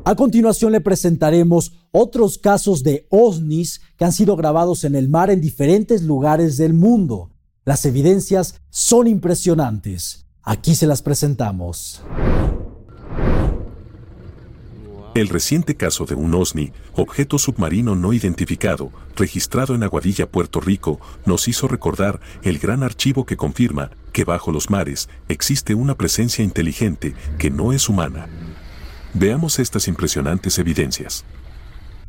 A 0.05 0.15
continuación 0.15 0.71
le 0.71 0.81
presentaremos 0.81 1.73
otros 1.91 2.39
casos 2.39 2.85
de 2.85 3.09
OSNIs 3.11 3.81
que 3.97 4.05
han 4.05 4.13
sido 4.13 4.37
grabados 4.37 4.85
en 4.85 4.95
el 4.95 5.09
mar 5.09 5.31
en 5.31 5.41
diferentes 5.41 6.03
lugares 6.03 6.57
del 6.57 6.75
mundo. 6.75 7.31
Las 7.65 7.85
evidencias 7.87 8.61
son 8.71 9.09
impresionantes. 9.09 10.27
Aquí 10.43 10.77
se 10.77 10.87
las 10.87 11.03
presentamos. 11.03 12.03
El 15.17 15.31
reciente 15.31 15.77
caso 15.77 16.05
de 16.05 16.15
un 16.15 16.35
OSNI, 16.35 16.73
objeto 16.93 17.39
submarino 17.39 17.97
no 17.97 18.13
identificado, 18.13 18.93
registrado 19.17 19.75
en 19.75 19.83
Aguadilla, 19.83 20.31
Puerto 20.31 20.61
Rico, 20.61 21.01
nos 21.25 21.49
hizo 21.49 21.69
recordar 21.69 22.21
el 22.43 22.59
gran 22.59 22.83
archivo 22.83 23.25
que 23.25 23.39
confirma 23.39 23.91
que 24.13 24.25
bajo 24.25 24.53
los 24.53 24.69
mares 24.69 25.09
existe 25.31 25.75
una 25.75 25.95
presencia 25.95 26.45
inteligente 26.45 27.15
que 27.39 27.49
no 27.49 27.73
es 27.73 27.89
humana. 27.89 28.29
Veamos 29.15 29.59
estas 29.59 29.89
impresionantes 29.89 30.59
evidencias. 30.59 31.25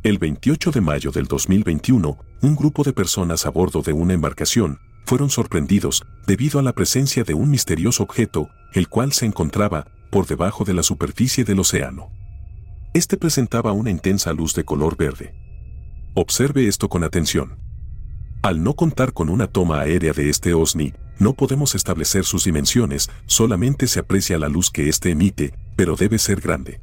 El 0.04 0.18
28 0.18 0.72
de 0.72 0.82
mayo 0.82 1.12
del 1.12 1.28
2021, 1.28 2.18
un 2.42 2.56
grupo 2.58 2.84
de 2.84 2.92
personas 2.92 3.46
a 3.46 3.52
bordo 3.52 3.84
de 3.84 3.94
una 3.94 4.16
embarcación 4.16 4.80
fueron 5.06 5.30
sorprendidos 5.30 6.04
debido 6.26 6.60
a 6.60 6.62
la 6.62 6.74
presencia 6.74 7.24
de 7.24 7.34
un 7.34 7.52
misterioso 7.52 8.04
objeto, 8.04 8.50
el 8.74 8.90
cual 8.90 9.14
se 9.14 9.26
encontraba 9.26 9.88
por 10.10 10.28
debajo 10.28 10.66
de 10.66 10.74
la 10.74 10.84
superficie 10.84 11.46
del 11.46 11.62
océano. 11.62 12.10
Este 12.94 13.18
presentaba 13.18 13.74
una 13.74 13.92
intensa 13.92 14.34
luz 14.34 14.56
de 14.56 14.64
color 14.64 14.98
verde. 14.98 15.36
Observe 16.16 16.68
esto 16.68 16.90
con 16.90 17.04
atención. 17.04 17.60
Al 18.42 18.64
no 18.64 18.76
contar 18.76 19.14
con 19.14 19.30
una 19.30 19.48
toma 19.48 19.82
aérea 19.82 20.14
de 20.14 20.30
este 20.30 20.54
OSNI, 20.54 20.94
no 21.20 21.34
podemos 21.34 21.76
establecer 21.76 22.24
sus 22.24 22.46
dimensiones, 22.46 23.10
solamente 23.26 23.88
se 23.88 24.00
aprecia 24.00 24.40
la 24.40 24.48
luz 24.48 24.72
que 24.72 24.90
éste 24.90 25.12
emite, 25.12 25.54
pero 25.76 25.96
debe 25.96 26.18
ser 26.18 26.40
grande. 26.42 26.80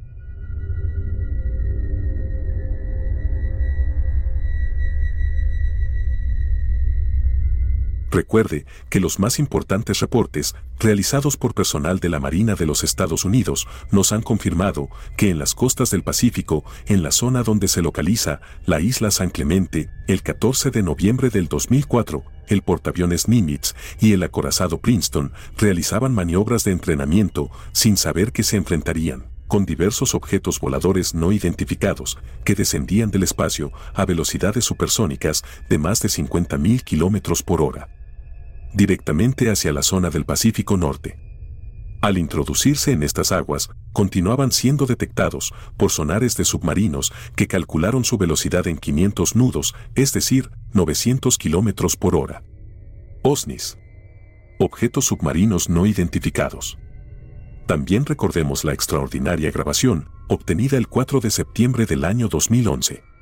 Recuerde 8.15 8.65
que 8.89 9.01
los 9.01 9.19
más 9.19 9.39
importantes 9.39 9.99
reportes 9.99 10.55
realizados 10.79 11.35
por 11.35 11.53
personal 11.53 11.99
de 11.99 12.07
la 12.07 12.21
Marina 12.21 12.55
de 12.55 12.65
los 12.65 12.85
Estados 12.85 13.25
Unidos 13.25 13.67
nos 13.91 14.13
han 14.13 14.21
confirmado 14.21 14.87
que 15.17 15.29
en 15.29 15.37
las 15.37 15.53
costas 15.53 15.91
del 15.91 16.01
Pacífico, 16.01 16.63
en 16.85 17.03
la 17.03 17.11
zona 17.11 17.43
donde 17.43 17.67
se 17.67 17.81
localiza 17.81 18.39
la 18.65 18.79
isla 18.79 19.11
San 19.11 19.31
Clemente, 19.31 19.89
el 20.07 20.23
14 20.23 20.71
de 20.71 20.81
noviembre 20.81 21.29
del 21.29 21.49
2004, 21.49 22.23
el 22.47 22.61
portaaviones 22.61 23.27
Nimitz 23.27 23.73
y 23.99 24.13
el 24.13 24.23
acorazado 24.23 24.77
Princeton 24.77 25.33
realizaban 25.57 26.13
maniobras 26.13 26.63
de 26.63 26.71
entrenamiento 26.71 27.49
sin 27.73 27.97
saber 27.97 28.31
que 28.31 28.43
se 28.43 28.55
enfrentarían 28.55 29.25
con 29.49 29.65
diversos 29.65 30.15
objetos 30.15 30.61
voladores 30.61 31.13
no 31.13 31.33
identificados 31.33 32.17
que 32.45 32.55
descendían 32.55 33.11
del 33.11 33.23
espacio 33.23 33.73
a 33.93 34.05
velocidades 34.05 34.63
supersónicas 34.63 35.43
de 35.67 35.77
más 35.79 35.99
de 35.99 36.07
50.000 36.07 36.81
kilómetros 36.81 37.43
por 37.43 37.61
hora 37.61 37.89
directamente 38.75 39.49
hacia 39.49 39.71
la 39.71 39.81
zona 39.81 40.09
del 40.09 40.25
Pacífico 40.25 40.77
Norte. 40.77 41.17
Al 42.01 42.17
introducirse 42.17 42.91
en 42.91 43.01
estas 43.01 43.31
aguas, 43.31 43.69
continuaban 43.93 44.51
siendo 44.51 44.85
detectados 44.85 45.53
por 45.77 45.91
sonares 45.91 46.35
de 46.35 46.45
submarinos 46.45 47.11
que 47.35 47.47
calcularon 47.47 48.03
su 48.03 48.17
velocidad 48.17 48.67
en 48.67 48.77
500 48.77 49.35
nudos, 49.35 49.73
es 49.95 50.13
decir, 50.13 50.51
900 50.73 51.37
kilómetros 51.37 51.95
por 51.95 52.15
hora. 52.15 52.43
OSNIs. 53.23 53.77
Objetos 54.59 55.05
submarinos 55.05 55.69
no 55.69 55.85
identificados. 55.85 56.77
También 57.65 58.05
recordemos 58.05 58.63
la 58.63 58.73
extraordinaria 58.73 59.49
grabación, 59.49 60.09
obtenida 60.27 60.77
el 60.77 60.87
4 60.87 61.21
de 61.21 61.31
septiembre 61.31 61.85
del 61.85 62.05
año 62.05 62.27
2011. 62.27 63.14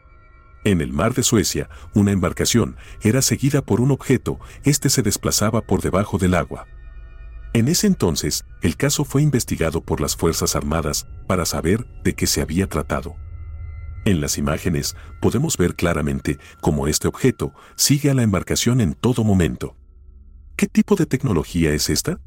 En 0.66 0.82
el 0.82 0.94
mar 0.94 1.14
de 1.14 1.24
Suecia, 1.24 1.70
una 1.94 2.12
embarcación 2.12 2.78
era 3.02 3.22
seguida 3.22 3.62
por 3.62 3.82
un 3.82 3.92
objeto, 3.92 4.40
este 4.64 4.90
se 4.90 5.02
desplazaba 5.02 5.62
por 5.62 5.82
debajo 5.82 6.18
del 6.18 6.36
agua. 6.36 6.68
En 7.54 7.68
ese 7.68 7.86
entonces, 7.86 8.46
el 8.62 8.78
caso 8.78 9.04
fue 9.04 9.22
investigado 9.22 9.82
por 9.82 10.02
las 10.02 10.16
Fuerzas 10.16 10.56
Armadas 10.56 11.06
para 11.28 11.46
saber 11.46 11.86
de 12.04 12.16
qué 12.16 12.28
se 12.28 12.42
había 12.42 12.68
tratado. 12.68 13.16
En 14.06 14.22
las 14.22 14.38
imágenes 14.38 14.96
podemos 15.22 15.58
ver 15.58 15.76
claramente 15.76 16.40
cómo 16.62 16.88
este 16.88 17.08
objeto 17.08 17.54
sigue 17.76 18.10
a 18.10 18.14
la 18.14 18.24
embarcación 18.24 18.82
en 18.82 18.96
todo 18.96 19.24
momento. 19.24 19.76
¿Qué 20.56 20.68
tipo 20.68 20.96
de 20.96 21.06
tecnología 21.06 21.74
es 21.74 21.90
esta? 21.90 22.20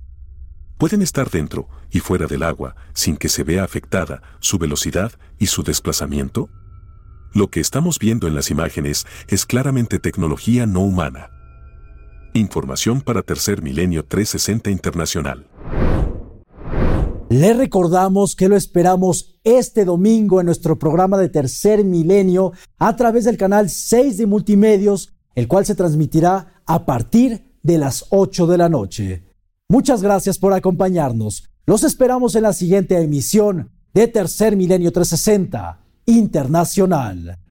Pueden 0.79 1.03
estar 1.03 1.31
dentro 1.31 1.69
y 1.91 2.01
fuera 2.01 2.27
del 2.27 2.43
agua 2.43 2.77
sin 2.93 3.17
que 3.17 3.29
se 3.29 3.45
vea 3.45 3.65
afectada 3.65 4.23
su 4.41 4.59
velocidad 4.59 5.13
y 5.39 5.47
su 5.47 5.63
desplazamiento. 5.63 6.51
Lo 7.37 7.51
que 7.51 7.61
estamos 7.61 7.99
viendo 7.99 8.27
en 8.27 8.35
las 8.35 8.51
imágenes 8.51 9.05
es 9.29 9.45
claramente 9.45 9.99
tecnología 9.99 10.65
no 10.65 10.81
humana. 10.81 11.29
Información 12.33 13.03
para 13.03 13.21
Tercer 13.21 13.61
Milenio 13.61 14.07
360 14.07 14.71
Internacional. 14.71 15.47
Le 17.29 17.53
recordamos 17.53 18.37
que 18.37 18.49
lo 18.49 18.57
esperamos 18.57 19.39
este 19.45 19.85
domingo 19.85 20.41
en 20.41 20.47
nuestro 20.47 20.79
programa 20.79 21.19
de 21.19 21.29
Tercer 21.29 21.85
Milenio 21.85 22.53
a 22.79 22.97
través 22.97 23.27
del 23.27 23.37
canal 23.37 23.69
6 23.69 24.17
de 24.17 24.25
Multimedios, 24.25 25.13
el 25.35 25.47
cual 25.47 25.67
se 25.67 25.75
transmitirá 25.75 26.63
a 26.65 26.87
partir 26.87 27.53
de 27.63 27.77
las 27.77 28.07
8 28.09 28.47
de 28.47 28.57
la 28.57 28.71
noche. 28.71 29.27
Muchas 29.69 30.01
gracias 30.01 30.39
por 30.39 30.55
acompañarnos. 30.55 31.51
Los 31.67 31.85
esperamos 31.85 32.35
en 32.35 32.45
la 32.45 32.55
siguiente 32.55 32.99
emisión 32.99 33.73
de 33.93 34.09
Tercer 34.09 34.57
Milenio 34.57 34.91
360 34.91 35.83
internacional. 36.07 37.46